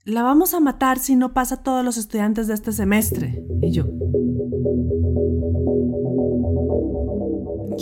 la 0.06 0.22
vamos 0.22 0.54
a 0.54 0.60
matar 0.60 1.00
si 1.00 1.16
no 1.16 1.34
pasa 1.34 1.64
todos 1.64 1.84
los 1.84 1.98
estudiantes 1.98 2.48
de 2.48 2.54
este 2.54 2.72
semestre. 2.72 3.44
Y 3.62 3.72
yo... 3.72 3.86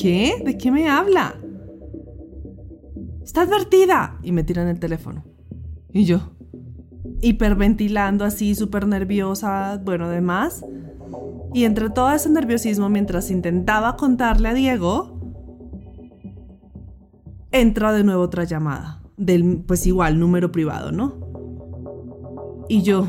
¿Qué? 0.02 0.42
¿De 0.44 0.58
qué 0.58 0.72
me 0.72 0.90
habla? 0.90 1.36
Está 3.24 3.42
advertida. 3.42 4.20
Y 4.24 4.32
me 4.32 4.44
tiran 4.44 4.68
el 4.68 4.80
teléfono. 4.80 5.24
Y 5.92 6.06
yo, 6.06 6.32
hiperventilando 7.22 8.26
así, 8.26 8.56
súper 8.56 8.88
nerviosa, 8.88 9.80
bueno, 9.84 10.06
además. 10.06 10.66
Y 11.54 11.66
entre 11.66 11.90
todo 11.90 12.12
ese 12.12 12.30
nerviosismo, 12.30 12.90
mientras 12.90 13.30
intentaba 13.30 13.96
contarle 13.96 14.50
a 14.50 14.54
Diego, 14.54 15.20
entra 17.52 17.94
de 17.94 18.04
nuevo 18.04 18.24
otra 18.24 18.46
llamada. 18.46 19.04
Del, 19.18 19.64
pues 19.68 19.86
igual, 19.86 20.20
número 20.20 20.52
privado, 20.52 20.92
¿no? 20.92 21.23
Y 22.70 22.82
yo 22.82 23.06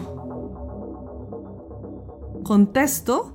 contesto 2.44 3.34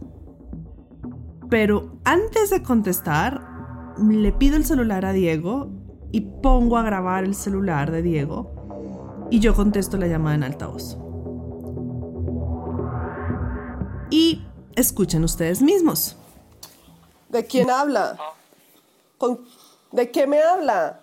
pero 1.49 1.97
antes 2.03 2.51
de 2.51 2.61
contestar, 2.61 3.41
le 3.97 4.31
pido 4.31 4.55
el 4.55 4.65
celular 4.65 5.03
a 5.05 5.13
Diego 5.13 5.69
y 6.11 6.21
pongo 6.21 6.77
a 6.77 6.83
grabar 6.83 7.23
el 7.23 7.33
celular 7.33 7.91
de 7.91 8.03
Diego 8.03 9.27
y 9.31 9.39
yo 9.39 9.55
contesto 9.55 9.97
la 9.97 10.07
llamada 10.07 10.35
en 10.35 10.43
altavoz. 10.43 10.97
Y 14.11 14.43
escuchen 14.75 15.23
ustedes 15.23 15.61
mismos. 15.61 16.15
¿De 17.29 17.45
quién 17.45 17.69
habla? 17.69 18.17
¿De 19.91 20.11
qué 20.11 20.27
me 20.27 20.41
habla? 20.41 21.01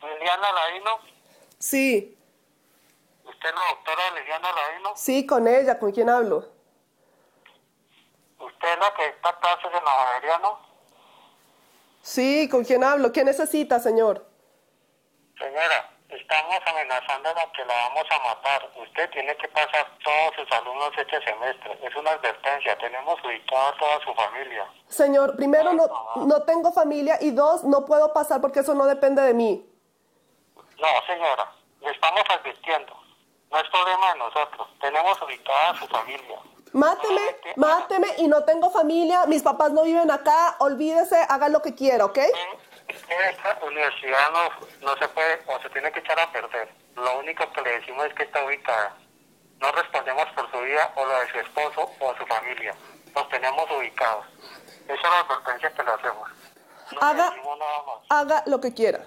Liliana 0.00 0.46
Ladino. 0.52 0.90
Sí. 1.58 2.16
¿Usted 3.42 3.56
es 3.56 3.60
la 3.60 3.74
doctora 3.74 4.20
Liliana 4.20 4.48
Ladino? 4.52 4.92
Sí, 4.94 5.26
con 5.26 5.48
ella. 5.48 5.76
¿Con 5.76 5.90
quién 5.90 6.08
hablo? 6.08 6.46
¿Usted 8.38 8.72
es 8.72 8.78
la 8.78 8.94
que 8.94 9.08
está 9.08 9.36
clases 9.40 9.66
en 9.66 9.84
la 9.84 9.90
Javeriano? 9.90 10.58
Sí, 12.02 12.48
¿con 12.48 12.62
quién 12.62 12.84
hablo? 12.84 13.10
¿Qué 13.10 13.24
necesita, 13.24 13.80
señor? 13.80 14.24
Señora, 15.36 15.90
estamos 16.08 16.56
amenazándola 16.66 17.50
que 17.52 17.64
la 17.64 17.74
vamos 17.74 18.04
a 18.10 18.18
matar. 18.28 18.70
Usted 18.76 19.10
tiene 19.10 19.36
que 19.36 19.48
pasar 19.48 19.90
todos 20.04 20.34
sus 20.36 20.52
alumnos 20.52 20.92
este 20.96 21.24
semestre. 21.24 21.80
Es 21.82 21.96
una 21.96 22.12
advertencia. 22.12 22.78
Tenemos 22.78 23.18
ubicado 23.24 23.66
a 23.66 23.76
toda 23.76 24.04
su 24.04 24.14
familia. 24.14 24.72
Señor, 24.86 25.34
primero 25.34 25.72
no, 25.72 25.88
no 26.14 26.42
tengo 26.44 26.70
familia 26.72 27.18
y 27.20 27.32
dos, 27.32 27.64
no 27.64 27.84
puedo 27.86 28.12
pasar 28.12 28.40
porque 28.40 28.60
eso 28.60 28.74
no 28.74 28.86
depende 28.86 29.20
de 29.20 29.34
mí. 29.34 29.68
No, 30.56 31.06
señora, 31.08 31.52
le 31.80 31.90
estamos 31.90 32.22
advirtiendo. 32.30 33.01
No 33.52 33.60
es 33.60 33.68
problema 33.68 34.12
de 34.12 34.18
nosotros. 34.18 34.68
Tenemos 34.80 35.20
ubicada 35.22 35.70
a 35.70 35.78
su 35.78 35.86
familia. 35.86 36.38
Máteme, 36.72 37.20
máteme 37.56 38.08
y 38.16 38.28
no 38.28 38.44
tengo 38.44 38.70
familia, 38.70 39.26
mis 39.26 39.42
papás 39.42 39.72
no 39.72 39.82
viven 39.82 40.10
acá, 40.10 40.56
olvídese, 40.58 41.18
haga 41.28 41.50
lo 41.50 41.60
que 41.60 41.74
quiera, 41.74 42.06
¿ok? 42.06 42.16
Esta 42.88 43.58
universidad 43.62 44.30
no, 44.32 44.88
no 44.88 44.96
se 44.96 45.06
puede 45.08 45.42
o 45.46 45.60
se 45.60 45.68
tiene 45.68 45.92
que 45.92 46.00
echar 46.00 46.18
a 46.18 46.32
perder. 46.32 46.72
Lo 46.96 47.18
único 47.18 47.50
que 47.52 47.60
le 47.60 47.78
decimos 47.78 48.06
es 48.06 48.14
que 48.14 48.22
está 48.22 48.42
ubicada. 48.42 48.96
No 49.60 49.70
respondemos 49.72 50.26
por 50.34 50.50
su 50.50 50.60
vida 50.60 50.90
o 50.96 51.06
la 51.06 51.20
de 51.20 51.30
su 51.32 51.38
esposo 51.40 51.90
o 52.00 52.14
su 52.16 52.26
familia. 52.26 52.74
Los 53.14 53.28
tenemos 53.28 53.70
ubicados. 53.70 54.24
Esa 54.84 54.94
es 54.94 55.02
la 55.02 55.20
advertencia 55.20 55.70
que 55.74 55.82
le 55.82 55.90
hacemos. 55.90 56.30
No 56.92 57.00
haga, 57.02 57.30
nada 57.30 57.82
más. 57.86 57.98
haga 58.08 58.42
lo 58.46 58.60
que 58.60 58.72
quiera. 58.72 59.06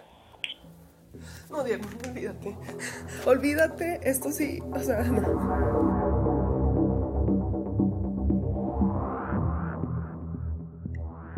No, 1.50 1.64
Diego, 1.64 1.84
olvídate. 2.08 2.58
Olvídate, 3.26 4.00
esto 4.04 4.32
sí, 4.32 4.60
o 4.72 4.80
sea, 4.80 5.04
no. 5.04 6.16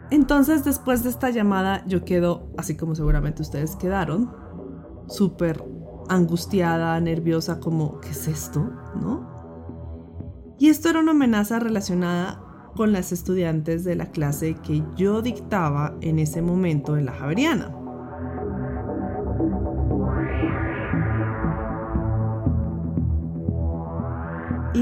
Entonces, 0.10 0.63
después 0.63 1.04
de 1.04 1.10
esta 1.10 1.30
llamada, 1.30 1.84
yo 1.86 2.06
quedo, 2.06 2.50
así 2.58 2.78
como 2.78 2.96
seguramente 2.96 3.41
ustedes 3.41 3.76
quedaron, 3.76 4.34
súper 5.08 5.63
angustiada, 6.08 7.00
nerviosa, 7.02 7.60
como, 7.60 8.00
¿qué 8.00 8.10
es 8.10 8.28
esto? 8.28 8.62
¿No? 9.02 10.56
Y 10.60 10.70
esto 10.70 10.89
era 10.89 11.02
una 11.02 11.12
amenaza 11.12 11.60
relacionada 11.60 12.41
con 12.76 12.93
las 12.93 13.12
estudiantes 13.12 13.84
de 13.84 13.96
la 13.96 14.12
clase 14.12 14.56
que 14.56 14.84
yo 14.96 15.22
dictaba 15.22 15.98
en 16.02 16.20
ese 16.20 16.41
momento 16.41 16.96
en 16.98 17.06
la 17.06 17.13
Javeriana. 17.13 17.77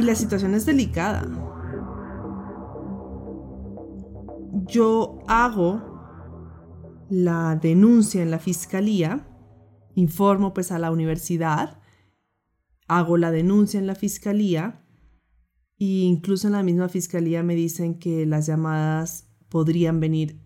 La 0.05 0.15
situación 0.15 0.53
es 0.53 0.65
delicada. 0.65 1.23
yo 4.67 5.19
hago 5.27 5.81
la 7.09 7.55
denuncia 7.55 8.21
en 8.21 8.31
la 8.31 8.39
fiscalía, 8.39 9.27
informo 9.95 10.53
pues 10.53 10.71
a 10.71 10.79
la 10.79 10.91
universidad, 10.91 11.81
hago 12.87 13.17
la 13.17 13.31
denuncia 13.31 13.79
en 13.79 13.87
la 13.87 13.95
fiscalía 13.95 14.85
e 15.77 15.85
incluso 15.85 16.47
en 16.47 16.53
la 16.53 16.63
misma 16.63 16.89
fiscalía 16.89 17.43
me 17.43 17.55
dicen 17.55 17.99
que 17.99 18.25
las 18.25 18.47
llamadas 18.47 19.29
podrían 19.49 19.99
venir 19.99 20.41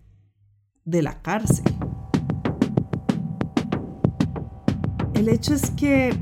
de 0.86 1.02
la 1.02 1.22
cárcel. 1.22 1.65
El 5.13 5.30
hecho 5.30 5.54
es 5.54 5.72
que 5.72 6.17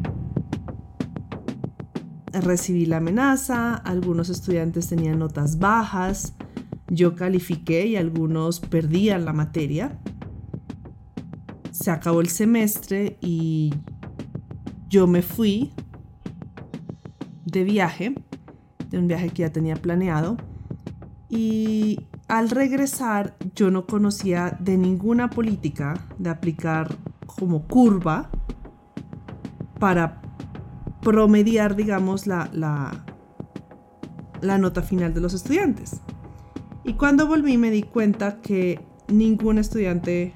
recibí 2.33 2.85
la 2.85 2.97
amenaza, 2.97 3.75
algunos 3.75 4.29
estudiantes 4.29 4.87
tenían 4.87 5.19
notas 5.19 5.59
bajas, 5.59 6.33
yo 6.89 7.15
califiqué 7.15 7.85
y 7.85 7.95
algunos 7.95 8.59
perdían 8.59 9.25
la 9.25 9.33
materia. 9.33 9.99
Se 11.71 11.91
acabó 11.91 12.21
el 12.21 12.29
semestre 12.29 13.17
y 13.21 13.73
yo 14.89 15.05
me 15.07 15.21
fui 15.21 15.73
de 17.45 17.63
viaje, 17.63 18.15
de 18.89 18.99
un 18.99 19.07
viaje 19.07 19.29
que 19.29 19.43
ya 19.43 19.51
tenía 19.51 19.75
planeado. 19.75 20.37
Y 21.29 22.07
al 22.27 22.49
regresar 22.49 23.37
yo 23.55 23.69
no 23.69 23.85
conocía 23.85 24.57
de 24.59 24.77
ninguna 24.77 25.29
política 25.29 26.05
de 26.17 26.29
aplicar 26.29 26.95
como 27.25 27.67
curva 27.67 28.29
para 29.79 30.21
promediar, 31.01 31.75
digamos, 31.75 32.27
la, 32.27 32.49
la, 32.53 33.05
la 34.41 34.57
nota 34.57 34.81
final 34.81 35.13
de 35.13 35.21
los 35.21 35.33
estudiantes. 35.33 36.01
Y 36.83 36.93
cuando 36.93 37.27
volví 37.27 37.57
me 37.57 37.69
di 37.69 37.83
cuenta 37.83 38.41
que 38.41 38.79
ningún 39.07 39.57
estudiante 39.57 40.33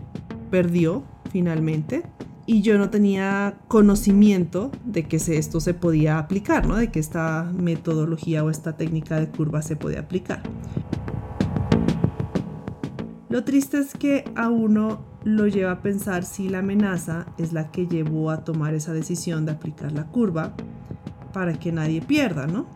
perdió 0.49 1.03
finalmente 1.31 2.03
y 2.45 2.61
yo 2.61 2.77
no 2.77 2.89
tenía 2.89 3.59
conocimiento 3.67 4.71
de 4.83 5.03
que 5.03 5.15
esto 5.15 5.59
se 5.61 5.73
podía 5.73 6.17
aplicar, 6.17 6.67
¿no? 6.67 6.75
de 6.75 6.91
que 6.91 6.99
esta 6.99 7.49
metodología 7.53 8.43
o 8.43 8.49
esta 8.49 8.75
técnica 8.75 9.19
de 9.19 9.29
curva 9.29 9.61
se 9.61 9.75
podía 9.75 10.01
aplicar. 10.01 10.41
Lo 13.29 13.45
triste 13.45 13.77
es 13.77 13.93
que 13.93 14.25
a 14.35 14.49
uno 14.49 15.10
lo 15.23 15.47
lleva 15.47 15.71
a 15.71 15.81
pensar 15.81 16.23
si 16.23 16.49
la 16.49 16.59
amenaza 16.59 17.27
es 17.37 17.53
la 17.53 17.71
que 17.71 17.87
llevó 17.87 18.31
a 18.31 18.43
tomar 18.43 18.73
esa 18.73 18.93
decisión 18.93 19.45
de 19.45 19.51
aplicar 19.51 19.91
la 19.91 20.07
curva 20.07 20.55
para 21.33 21.53
que 21.53 21.71
nadie 21.71 22.01
pierda, 22.01 22.47
¿no? 22.47 22.67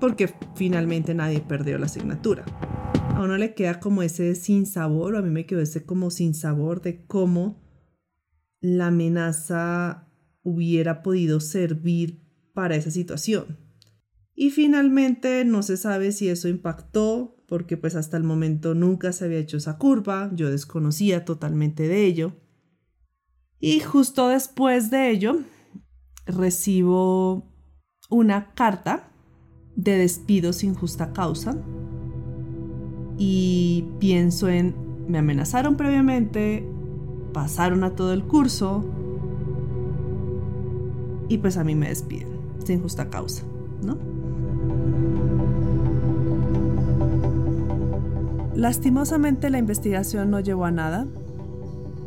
Porque 0.00 0.34
finalmente 0.54 1.14
nadie 1.14 1.40
perdió 1.40 1.78
la 1.78 1.86
asignatura 1.86 2.44
a 3.16 3.22
uno 3.22 3.38
le 3.38 3.54
queda 3.54 3.80
como 3.80 4.02
ese 4.02 4.34
sin 4.34 4.66
sabor, 4.66 5.14
o 5.14 5.18
a 5.18 5.22
mí 5.22 5.30
me 5.30 5.46
quedó 5.46 5.62
ese 5.62 5.86
como 5.86 6.10
sin 6.10 6.34
sabor 6.34 6.82
de 6.82 7.06
cómo 7.06 7.64
la 8.60 8.88
amenaza 8.88 10.10
hubiera 10.42 11.02
podido 11.02 11.40
servir 11.40 12.22
para 12.52 12.76
esa 12.76 12.90
situación. 12.90 13.58
Y 14.34 14.50
finalmente 14.50 15.46
no 15.46 15.62
se 15.62 15.78
sabe 15.78 16.12
si 16.12 16.28
eso 16.28 16.46
impactó, 16.48 17.35
porque 17.46 17.76
pues 17.76 17.94
hasta 17.94 18.16
el 18.16 18.24
momento 18.24 18.74
nunca 18.74 19.12
se 19.12 19.24
había 19.24 19.38
hecho 19.38 19.56
esa 19.56 19.78
curva, 19.78 20.30
yo 20.34 20.50
desconocía 20.50 21.24
totalmente 21.24 21.88
de 21.88 22.04
ello. 22.04 22.32
Y 23.60 23.80
justo 23.80 24.28
después 24.28 24.90
de 24.90 25.10
ello, 25.10 25.38
recibo 26.26 27.50
una 28.10 28.52
carta 28.54 29.10
de 29.76 29.96
despido 29.96 30.52
sin 30.52 30.74
justa 30.74 31.12
causa 31.12 31.56
y 33.18 33.84
pienso 33.98 34.48
en, 34.48 34.74
me 35.08 35.18
amenazaron 35.18 35.76
previamente, 35.76 36.66
pasaron 37.32 37.84
a 37.84 37.94
todo 37.94 38.12
el 38.12 38.24
curso 38.24 38.84
y 41.28 41.38
pues 41.38 41.56
a 41.56 41.64
mí 41.64 41.74
me 41.74 41.88
despiden 41.88 42.28
sin 42.64 42.80
justa 42.80 43.08
causa, 43.08 43.44
¿no? 43.82 44.25
Lastimosamente 48.56 49.50
la 49.50 49.58
investigación 49.58 50.30
no 50.30 50.40
llevó 50.40 50.64
a 50.64 50.70
nada. 50.70 51.06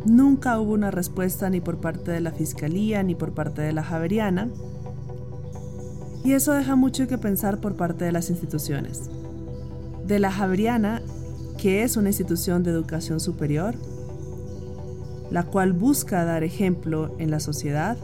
Nunca 0.05 0.59
hubo 0.59 0.73
una 0.73 0.89
respuesta 0.89 1.47
ni 1.51 1.61
por 1.61 1.77
parte 1.77 2.09
de 2.09 2.21
la 2.21 2.31
Fiscalía 2.31 3.03
ni 3.03 3.13
por 3.13 3.33
parte 3.33 3.61
de 3.61 3.71
la 3.71 3.83
Javeriana. 3.83 4.49
Y 6.23 6.33
eso 6.33 6.53
deja 6.53 6.75
mucho 6.75 7.07
que 7.07 7.19
pensar 7.19 7.61
por 7.61 7.75
parte 7.75 8.03
de 8.03 8.11
las 8.11 8.31
instituciones. 8.31 9.11
De 10.07 10.17
la 10.17 10.31
Javeriana, 10.31 11.03
que 11.59 11.83
es 11.83 11.97
una 11.97 12.09
institución 12.09 12.63
de 12.63 12.71
educación 12.71 13.19
superior, 13.19 13.75
la 15.29 15.43
cual 15.43 15.73
busca 15.73 16.25
dar 16.25 16.43
ejemplo 16.43 17.13
en 17.19 17.29
la 17.29 17.39
sociedad, 17.39 17.95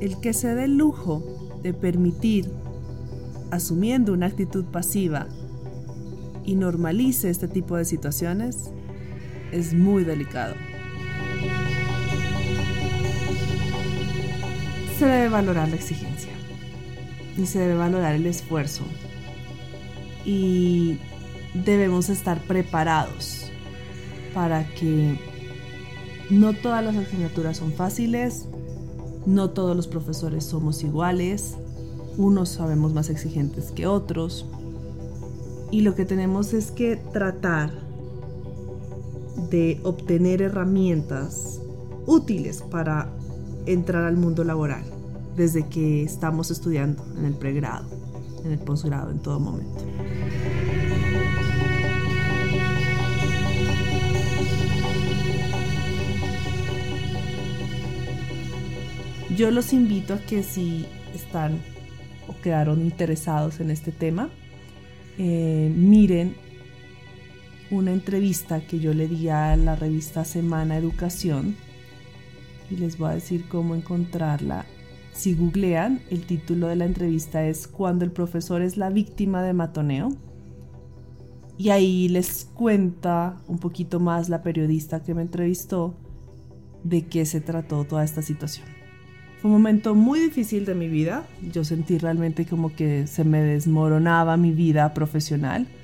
el 0.00 0.18
que 0.18 0.32
se 0.32 0.52
dé 0.52 0.64
el 0.64 0.76
lujo 0.76 1.22
de 1.62 1.74
permitir, 1.74 2.50
asumiendo 3.52 4.12
una 4.12 4.26
actitud 4.26 4.64
pasiva, 4.64 5.28
y 6.48 6.54
normalice 6.54 7.28
este 7.28 7.46
tipo 7.46 7.76
de 7.76 7.84
situaciones 7.84 8.70
es 9.52 9.74
muy 9.74 10.02
delicado. 10.02 10.54
Se 14.98 15.04
debe 15.04 15.28
valorar 15.28 15.68
la 15.68 15.76
exigencia 15.76 16.32
y 17.36 17.44
se 17.44 17.58
debe 17.58 17.74
valorar 17.74 18.14
el 18.14 18.24
esfuerzo 18.24 18.82
y 20.24 20.96
debemos 21.52 22.08
estar 22.08 22.40
preparados 22.40 23.50
para 24.32 24.66
que 24.70 25.20
no 26.30 26.54
todas 26.54 26.82
las 26.82 26.96
asignaturas 26.96 27.58
son 27.58 27.74
fáciles, 27.74 28.46
no 29.26 29.50
todos 29.50 29.76
los 29.76 29.86
profesores 29.86 30.44
somos 30.44 30.82
iguales, 30.82 31.58
unos 32.16 32.48
sabemos 32.48 32.94
más 32.94 33.10
exigentes 33.10 33.70
que 33.70 33.86
otros, 33.86 34.46
y 35.70 35.82
lo 35.82 35.94
que 35.94 36.04
tenemos 36.04 36.52
es 36.54 36.70
que 36.70 36.96
tratar 36.96 37.70
de 39.50 39.80
obtener 39.82 40.42
herramientas 40.42 41.60
útiles 42.06 42.62
para 42.62 43.10
entrar 43.66 44.04
al 44.04 44.16
mundo 44.16 44.44
laboral 44.44 44.84
desde 45.36 45.66
que 45.66 46.02
estamos 46.02 46.50
estudiando 46.50 47.04
en 47.16 47.26
el 47.26 47.34
pregrado, 47.34 47.86
en 48.44 48.52
el 48.52 48.58
posgrado, 48.58 49.10
en 49.10 49.20
todo 49.20 49.38
momento. 49.38 49.84
Yo 59.36 59.52
los 59.52 59.72
invito 59.72 60.14
a 60.14 60.18
que 60.18 60.42
si 60.42 60.86
están 61.14 61.60
o 62.26 62.34
quedaron 62.42 62.80
interesados 62.80 63.60
en 63.60 63.70
este 63.70 63.92
tema, 63.92 64.30
eh, 65.18 65.72
miren 65.74 66.36
una 67.70 67.92
entrevista 67.92 68.60
que 68.60 68.78
yo 68.78 68.94
le 68.94 69.08
di 69.08 69.28
a 69.28 69.56
la 69.56 69.76
revista 69.76 70.24
Semana 70.24 70.76
Educación 70.76 71.56
y 72.70 72.76
les 72.76 72.98
voy 72.98 73.10
a 73.10 73.14
decir 73.14 73.46
cómo 73.48 73.74
encontrarla. 73.74 74.64
Si 75.12 75.34
googlean, 75.34 76.00
el 76.10 76.24
título 76.24 76.68
de 76.68 76.76
la 76.76 76.84
entrevista 76.84 77.44
es 77.44 77.66
Cuando 77.66 78.04
el 78.04 78.12
profesor 78.12 78.62
es 78.62 78.76
la 78.76 78.90
víctima 78.90 79.42
de 79.42 79.52
matoneo. 79.52 80.10
Y 81.56 81.70
ahí 81.70 82.08
les 82.08 82.44
cuenta 82.54 83.36
un 83.48 83.58
poquito 83.58 83.98
más 83.98 84.28
la 84.28 84.42
periodista 84.42 85.02
que 85.02 85.14
me 85.14 85.22
entrevistó 85.22 85.96
de 86.84 87.06
qué 87.06 87.26
se 87.26 87.40
trató 87.40 87.84
toda 87.84 88.04
esta 88.04 88.22
situación. 88.22 88.77
Un 89.42 89.52
momento 89.52 89.94
muy 89.94 90.18
difícil 90.18 90.64
de 90.64 90.74
mi 90.74 90.88
vida. 90.88 91.26
Yo 91.52 91.64
sentí 91.64 91.98
realmente 91.98 92.44
como 92.44 92.74
que 92.74 93.06
se 93.06 93.24
me 93.24 93.40
desmoronaba 93.40 94.36
mi 94.36 94.52
vida 94.52 94.92
profesional. 94.94 95.66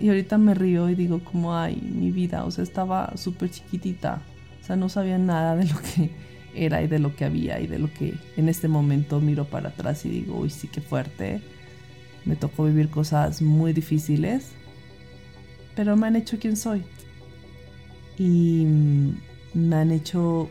Y 0.00 0.08
ahorita 0.08 0.38
me 0.38 0.54
río 0.54 0.90
y 0.90 0.94
digo 0.94 1.24
como, 1.24 1.56
ay, 1.56 1.80
mi 1.82 2.10
vida, 2.10 2.44
o 2.44 2.50
sea, 2.50 2.62
estaba 2.62 3.16
súper 3.16 3.50
chiquitita. 3.50 4.20
O 4.60 4.64
sea, 4.64 4.76
no 4.76 4.88
sabía 4.88 5.18
nada 5.18 5.56
de 5.56 5.64
lo 5.64 5.74
que 5.80 6.10
era 6.54 6.82
y 6.82 6.88
de 6.88 6.98
lo 6.98 7.16
que 7.16 7.24
había 7.24 7.58
y 7.58 7.66
de 7.66 7.78
lo 7.78 7.92
que 7.92 8.14
en 8.36 8.48
este 8.48 8.68
momento 8.68 9.20
miro 9.20 9.46
para 9.46 9.70
atrás 9.70 10.04
y 10.04 10.10
digo, 10.10 10.36
uy, 10.38 10.50
sí, 10.50 10.68
qué 10.68 10.80
fuerte. 10.80 11.40
Me 12.24 12.36
tocó 12.36 12.64
vivir 12.64 12.90
cosas 12.90 13.42
muy 13.42 13.72
difíciles, 13.72 14.50
pero 15.74 15.96
me 15.96 16.06
han 16.06 16.16
hecho 16.16 16.38
quien 16.38 16.56
soy. 16.56 16.84
Y 18.18 18.66
me 19.54 19.76
han 19.76 19.90
hecho 19.90 20.48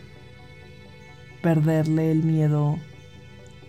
perderle 1.42 2.12
el 2.12 2.24
miedo 2.24 2.78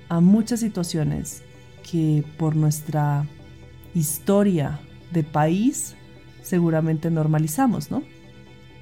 a 0.09 0.21
muchas 0.21 0.61
situaciones 0.61 1.43
que 1.91 2.25
por 2.39 2.55
nuestra 2.55 3.27
historia 3.95 4.81
de 5.11 5.23
país 5.23 5.95
seguramente 6.43 7.11
normalizamos, 7.11 7.91
¿no? 7.91 8.03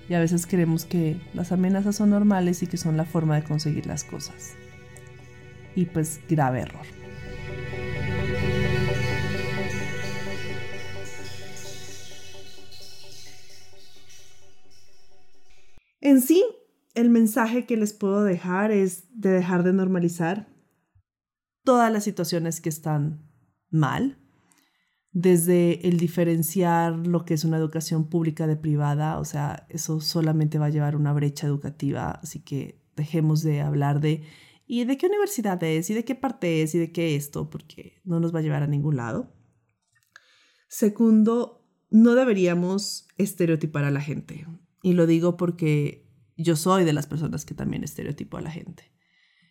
Y 0.08 0.14
a 0.14 0.18
veces 0.20 0.46
creemos 0.46 0.84
que 0.84 1.20
las 1.34 1.52
amenazas 1.52 1.96
son 1.96 2.10
normales 2.10 2.62
y 2.62 2.66
que 2.66 2.76
son 2.76 2.96
la 2.96 3.04
forma 3.04 3.36
de 3.36 3.44
conseguir 3.44 3.86
las 3.86 4.02
cosas. 4.02 4.54
Y 5.76 5.84
pues 5.86 6.20
grave 6.28 6.62
error. 6.62 6.99
Mensaje 17.20 17.66
que 17.66 17.76
les 17.76 17.92
puedo 17.92 18.24
dejar 18.24 18.70
es 18.70 19.04
de 19.12 19.30
dejar 19.30 19.62
de 19.62 19.74
normalizar 19.74 20.48
todas 21.64 21.92
las 21.92 22.02
situaciones 22.04 22.60
que 22.60 22.70
están 22.70 23.30
mal, 23.70 24.18
desde 25.12 25.86
el 25.86 25.98
diferenciar 25.98 27.06
lo 27.06 27.24
que 27.24 27.34
es 27.34 27.44
una 27.44 27.58
educación 27.58 28.08
pública 28.08 28.46
de 28.46 28.56
privada, 28.56 29.18
o 29.18 29.24
sea, 29.24 29.66
eso 29.68 30.00
solamente 30.00 30.58
va 30.58 30.66
a 30.66 30.70
llevar 30.70 30.96
una 30.96 31.12
brecha 31.12 31.46
educativa, 31.46 32.12
así 32.22 32.40
que 32.40 32.80
dejemos 32.96 33.42
de 33.42 33.60
hablar 33.60 34.00
de 34.00 34.22
y 34.66 34.84
de 34.84 34.96
qué 34.96 35.06
universidad 35.06 35.62
es 35.62 35.90
y 35.90 35.94
de 35.94 36.04
qué 36.04 36.14
parte 36.14 36.62
es 36.62 36.74
y 36.74 36.78
de 36.78 36.90
qué 36.92 37.16
esto, 37.16 37.50
porque 37.50 38.00
no 38.04 38.20
nos 38.20 38.32
va 38.32 38.38
a 38.38 38.42
llevar 38.42 38.62
a 38.62 38.68
ningún 38.68 38.96
lado. 38.96 39.34
Segundo, 40.68 41.66
no 41.90 42.14
deberíamos 42.14 43.08
estereotipar 43.18 43.84
a 43.84 43.90
la 43.90 44.00
gente. 44.00 44.46
Y 44.82 44.92
lo 44.92 45.06
digo 45.06 45.36
porque 45.36 46.09
yo 46.42 46.56
soy 46.56 46.84
de 46.84 46.92
las 46.92 47.06
personas 47.06 47.44
que 47.44 47.54
también 47.54 47.84
estereotipo 47.84 48.36
a 48.36 48.40
la 48.40 48.50
gente. 48.50 48.92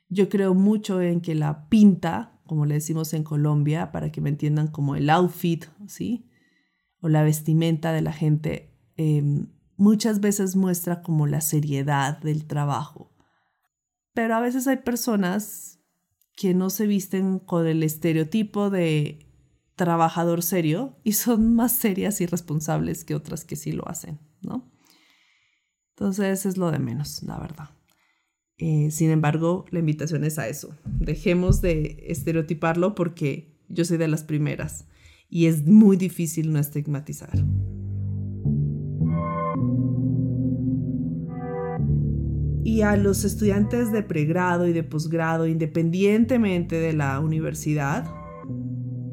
Yo 0.10 0.30
creo 0.30 0.54
mucho 0.56 1.02
en 1.02 1.22
que 1.22 1.36
la 1.36 1.70
pinta, 1.70 2.42
como 2.46 2.66
le 2.66 2.76
decimos 2.76 3.14
en 3.14 3.24
Colombia, 3.24 3.92
para 3.92 4.12
que 4.12 4.22
me 4.22 4.30
entiendan 4.30 4.68
como 4.68 4.96
el 4.96 5.10
outfit, 5.10 5.66
¿sí? 5.88 6.30
O 7.00 7.10
la 7.10 7.24
vestimenta 7.24 7.94
de 7.94 8.02
la 8.02 8.12
gente, 8.12 8.76
em, 8.98 9.48
muchas 9.78 10.20
veces 10.20 10.56
muestra 10.56 11.02
como 11.02 11.28
la 11.28 11.42
seriedad 11.42 12.20
del 12.20 12.46
trabajo. 12.46 13.16
Pero 14.14 14.36
a 14.36 14.40
veces 14.40 14.68
hay 14.68 14.78
personas 14.78 15.80
que 16.36 16.54
no 16.54 16.70
se 16.70 16.88
visten 16.88 17.40
con 17.40 17.68
el 17.68 17.84
estereotipo 17.84 18.70
de 18.70 19.28
trabajador 19.76 20.44
serio 20.44 20.98
y 21.04 21.14
son 21.14 21.56
más 21.56 21.72
serias 21.72 22.20
y 22.20 22.26
responsables 22.26 23.06
que 23.06 23.16
otras 23.16 23.46
que 23.46 23.56
sí 23.56 23.72
lo 23.72 23.88
hacen, 23.88 24.20
¿no? 24.42 24.69
Entonces 26.00 26.46
es 26.46 26.56
lo 26.56 26.72
de 26.72 26.80
menos, 26.80 27.24
la 27.24 27.38
verdad. 27.38 27.72
Eh, 28.58 28.90
sin 28.90 29.10
embargo, 29.10 29.66
la 29.70 29.80
invitación 29.80 30.24
es 30.24 30.40
a 30.40 30.48
eso. 30.48 30.74
Dejemos 30.86 31.62
de 31.62 32.06
estereotiparlo 32.08 32.96
porque 32.96 33.60
yo 33.68 33.84
soy 33.84 33.98
de 33.98 34.08
las 34.08 34.24
primeras 34.24 34.88
y 35.30 35.48
es 35.48 35.66
muy 35.68 35.98
difícil 35.98 36.54
no 36.54 36.60
estigmatizar. 36.60 37.34
Y 42.64 42.82
a 42.82 42.96
los 42.96 43.26
estudiantes 43.26 43.92
de 43.92 44.02
pregrado 44.02 44.68
y 44.68 44.72
de 44.72 44.84
posgrado, 44.84 45.48
independientemente 45.48 46.78
de 46.78 46.94
la 46.94 47.20
universidad, 47.20 48.10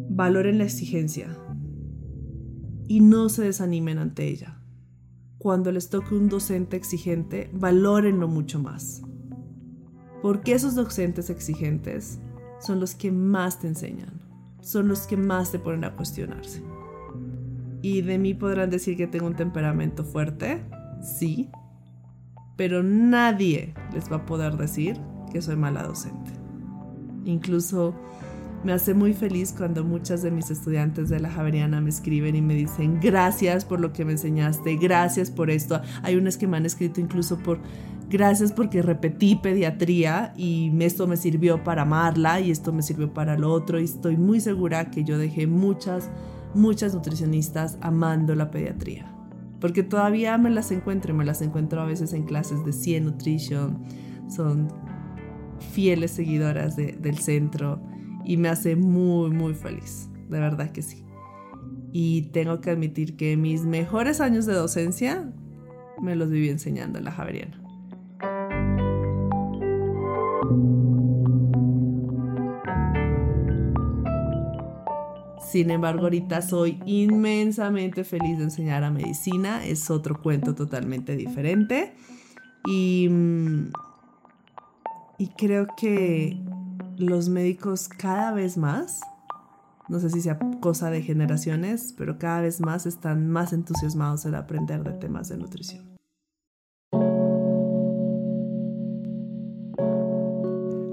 valoren 0.09 0.59
la 0.59 0.65
exigencia 0.65 1.37
y 2.87 3.01
no 3.01 3.29
se 3.29 3.43
desanimen 3.43 3.99
ante 3.99 4.29
ella 4.29 4.56
cuando 5.39 5.71
les 5.71 5.91
toque 5.91 6.15
un 6.15 6.29
docente 6.29 6.77
exigente, 6.77 7.51
valórenlo 7.53 8.29
mucho 8.29 8.59
más. 8.59 9.03
Porque 10.23 10.53
esos 10.53 10.75
docentes 10.75 11.31
exigentes 11.31 12.19
son 12.61 12.81
los 12.81 12.95
que 12.95 13.13
más 13.13 13.61
te 13.61 13.69
enseñan, 13.69 14.21
son 14.61 14.89
los 14.89 15.07
que 15.07 15.17
más 15.17 15.53
te 15.53 15.59
ponen 15.59 15.85
a 15.85 15.95
cuestionarse. 15.95 16.63
Y 17.83 18.03
de 18.03 18.19
mí 18.19 18.35
podrán 18.35 18.71
decir 18.71 18.97
que 18.97 19.07
tengo 19.07 19.27
un 19.27 19.37
temperamento 19.37 20.05
fuerte, 20.05 20.65
sí, 21.03 21.51
pero 22.57 22.83
nadie 22.83 23.75
les 23.93 24.11
va 24.11 24.17
a 24.17 24.27
poder 24.27 24.57
decir 24.57 24.99
que 25.33 25.43
soy 25.43 25.57
mala 25.57 25.83
docente. 25.83 26.33
Incluso 27.25 27.95
me 28.65 28.73
hace 28.73 28.95
muy 28.95 29.13
feliz 29.13 29.55
cuando 29.57 29.85
muchas 29.85 30.23
de 30.23 30.31
mis 30.31 30.51
estudiantes 30.51 31.09
de 31.09 31.21
la 31.21 31.31
Javeriana 31.31 31.81
me 31.81 31.91
escriben 31.91 32.35
y 32.37 32.43
me 32.43 32.55
dicen 32.55 32.99
gracias 33.01 33.65
por 33.65 33.81
lo 33.81 33.93
que 33.93 34.05
me 34.05 34.13
enseñaste, 34.13 34.77
gracias 34.77 35.31
por 35.31 35.51
esto. 35.51 35.81
Hay 36.03 36.17
unas 36.17 36.37
que 36.37 36.47
me 36.47 36.57
han 36.57 36.67
escrito 36.67 37.01
incluso 37.01 37.39
por 37.39 37.61
gracias 38.09 38.53
porque 38.53 38.83
repetí 38.83 39.37
pediatría 39.37 40.33
y 40.37 40.73
esto 40.81 41.07
me 41.07 41.17
sirvió 41.17 41.63
para 41.63 41.83
amarla 41.83 42.41
y 42.41 42.51
esto 42.51 42.73
me 42.73 42.83
sirvió 42.83 43.13
para 43.13 43.37
lo 43.37 43.53
otro 43.53 43.79
y 43.81 43.85
estoy 43.85 44.17
muy 44.17 44.41
segura 44.41 44.91
que 44.91 45.05
yo 45.05 45.19
dejé 45.19 45.47
muchas, 45.47 46.11
muchas 46.55 46.95
nutricionistas 46.95 47.79
amando 47.81 48.35
la 48.35 48.51
pediatría. 48.51 49.13
Porque 49.61 49.83
todavía 49.83 50.37
me 50.39 50.51
las 50.51 50.71
encuentro 50.71 51.15
me 51.15 51.25
las 51.25 51.41
encuentro 51.41 51.81
a 51.81 51.87
veces 51.87 52.13
en 52.13 52.25
clases 52.25 52.65
de 52.65 52.73
100 52.73 53.05
Nutrition. 53.05 53.79
Son 54.29 54.69
fieles 55.73 56.11
seguidoras 56.11 56.77
del 56.77 57.19
centro 57.19 57.81
y 58.27 58.37
me 58.37 58.49
hace 58.49 58.77
muy, 58.77 59.31
muy 59.31 59.55
feliz. 59.55 60.09
De 60.29 60.41
verdad 60.41 60.73
que 60.73 60.83
sí. 60.83 61.05
Y 61.93 62.23
tengo 62.33 62.61
que 62.61 62.71
admitir 62.71 63.17
que 63.17 63.37
mis 63.37 63.65
mejores 63.65 64.21
años 64.21 64.45
de 64.45 64.55
docencia 64.55 65.33
me 66.03 66.17
los 66.17 66.31
viví 66.31 66.51
enseñando 66.51 66.99
en 66.99 67.05
la 67.05 67.13
Javeriana. 67.13 67.63
Sin 75.41 75.71
embargo, 75.71 76.03
ahorita 76.03 76.43
soy 76.43 76.81
inmensamente 76.85 78.05
feliz 78.05 78.37
de 78.39 78.45
enseñar 78.45 78.83
a 78.83 78.91
medicina. 78.91 79.65
Es 79.65 79.89
otro 79.91 80.21
cuento 80.21 80.55
totalmente 80.55 81.17
diferente. 81.17 81.95
Y, 82.67 83.09
mm, 83.09 83.71
y 85.19 85.29
creo 85.29 85.69
que 85.79 86.37
los 86.99 87.29
médicos 87.29 87.89
cada 87.89 88.33
vez 88.33 88.57
más, 88.57 89.01
no 89.89 90.01
sé 90.01 90.11
si 90.11 90.21
sea 90.21 90.39
cosa 90.61 90.91
de 90.91 91.03
generaciones, 91.03 91.95
pero 91.97 92.19
cada 92.19 92.41
vez 92.41 92.61
más 92.61 92.87
están 92.87 93.29
más 93.29 93.53
entusiasmados 93.53 94.27
en 94.27 94.35
aprender 94.35 94.83
de 94.83 94.93
temas 94.93 95.29
de 95.29 95.37
nutrición. 95.37 95.85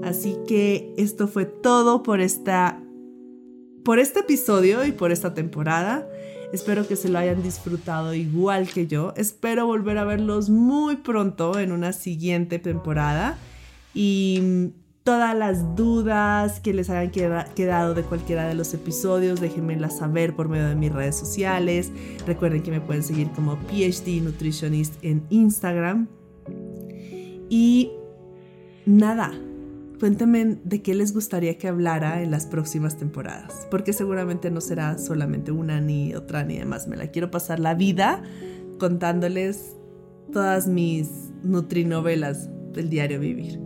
Así 0.04 0.36
que 0.46 0.94
esto 0.96 1.26
fue 1.26 1.44
todo 1.44 2.02
por 2.02 2.20
esta 2.20 2.80
por 3.84 3.98
este 3.98 4.20
episodio 4.20 4.84
y 4.84 4.92
por 4.92 5.12
esta 5.12 5.34
temporada. 5.34 6.08
Espero 6.52 6.86
que 6.86 6.96
se 6.96 7.08
lo 7.08 7.18
hayan 7.18 7.42
disfrutado 7.42 8.14
igual 8.14 8.68
que 8.68 8.86
yo. 8.86 9.12
Espero 9.16 9.66
volver 9.66 9.98
a 9.98 10.04
verlos 10.04 10.50
muy 10.50 10.96
pronto 10.96 11.58
en 11.58 11.72
una 11.72 11.92
siguiente 11.92 12.58
temporada. 12.58 13.36
Y 13.92 14.72
todas 15.04 15.36
las 15.36 15.76
dudas 15.76 16.60
que 16.60 16.72
les 16.72 16.88
hayan 16.88 17.10
quedado 17.10 17.94
de 17.94 18.02
cualquiera 18.02 18.48
de 18.48 18.54
los 18.54 18.72
episodios, 18.72 19.40
déjenmelas 19.40 19.98
saber 19.98 20.34
por 20.34 20.48
medio 20.48 20.66
de 20.66 20.74
mis 20.74 20.92
redes 20.92 21.14
sociales. 21.14 21.92
Recuerden 22.26 22.62
que 22.62 22.70
me 22.70 22.80
pueden 22.80 23.02
seguir 23.02 23.30
como 23.32 23.56
PhD 23.56 24.22
Nutritionist 24.22 24.94
en 25.02 25.24
Instagram. 25.28 26.08
Y 27.50 27.92
nada, 28.86 29.32
Cuéntenme 30.00 30.58
de 30.64 30.82
qué 30.82 30.92
les 30.94 31.14
gustaría 31.14 31.56
que 31.56 31.68
hablara 31.68 32.22
en 32.22 32.30
las 32.30 32.46
próximas 32.46 32.98
temporadas, 32.98 33.66
porque 33.70 33.92
seguramente 33.92 34.50
no 34.50 34.60
será 34.60 34.98
solamente 34.98 35.52
una 35.52 35.80
ni 35.80 36.14
otra 36.14 36.44
ni 36.44 36.58
demás. 36.58 36.88
Me 36.88 36.96
la 36.96 37.06
quiero 37.06 37.30
pasar 37.30 37.60
la 37.60 37.74
vida 37.74 38.22
contándoles 38.78 39.76
todas 40.32 40.66
mis 40.66 41.08
nutrinovelas 41.42 42.50
del 42.72 42.90
diario 42.90 43.20
vivir. 43.20 43.63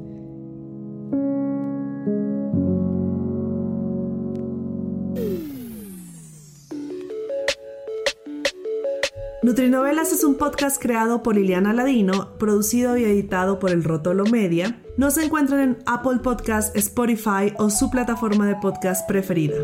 Nutrinovelas 9.79 10.13
es 10.13 10.25
un 10.25 10.35
podcast 10.35 10.83
creado 10.83 11.23
por 11.23 11.37
Liliana 11.37 11.73
Ladino, 11.73 12.37
producido 12.37 12.97
y 12.97 13.05
editado 13.05 13.61
por 13.61 13.71
El 13.71 13.85
Rotolo 13.85 14.25
Media. 14.25 14.83
Nos 14.97 15.17
encuentran 15.19 15.61
en 15.61 15.79
Apple 15.87 16.19
Podcast, 16.21 16.77
Spotify 16.77 17.55
o 17.59 17.71
su 17.71 17.89
plataforma 17.89 18.49
de 18.49 18.57
podcast 18.57 19.07
preferida. 19.07 19.55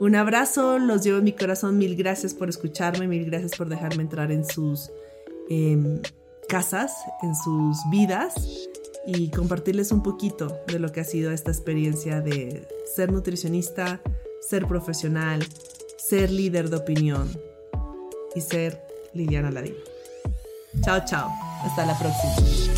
Un 0.00 0.16
abrazo, 0.16 0.80
los 0.80 1.04
llevo 1.04 1.18
en 1.18 1.24
mi 1.24 1.32
corazón. 1.34 1.78
Mil 1.78 1.94
gracias 1.94 2.34
por 2.34 2.48
escucharme, 2.48 3.06
mil 3.06 3.26
gracias 3.26 3.52
por 3.56 3.68
dejarme 3.68 4.02
entrar 4.02 4.32
en 4.32 4.44
sus 4.44 4.90
em, 5.48 6.00
casas, 6.48 6.96
en 7.22 7.36
sus 7.36 7.78
vidas 7.92 8.34
y 9.06 9.30
compartirles 9.30 9.92
un 9.92 10.02
poquito 10.02 10.58
de 10.66 10.80
lo 10.80 10.90
que 10.90 10.98
ha 10.98 11.04
sido 11.04 11.30
esta 11.30 11.52
experiencia 11.52 12.20
de 12.20 12.66
ser 12.92 13.12
nutricionista, 13.12 14.00
ser 14.40 14.66
profesional, 14.66 15.46
ser 16.08 16.30
líder 16.30 16.70
de 16.70 16.76
opinión 16.76 17.28
y 18.36 18.40
ser 18.40 18.80
Liliana 19.12 19.50
Ladino. 19.50 19.76
Chao, 20.84 21.00
chao. 21.04 21.30
Hasta 21.64 21.84
la 21.84 21.98
próxima. 21.98 22.75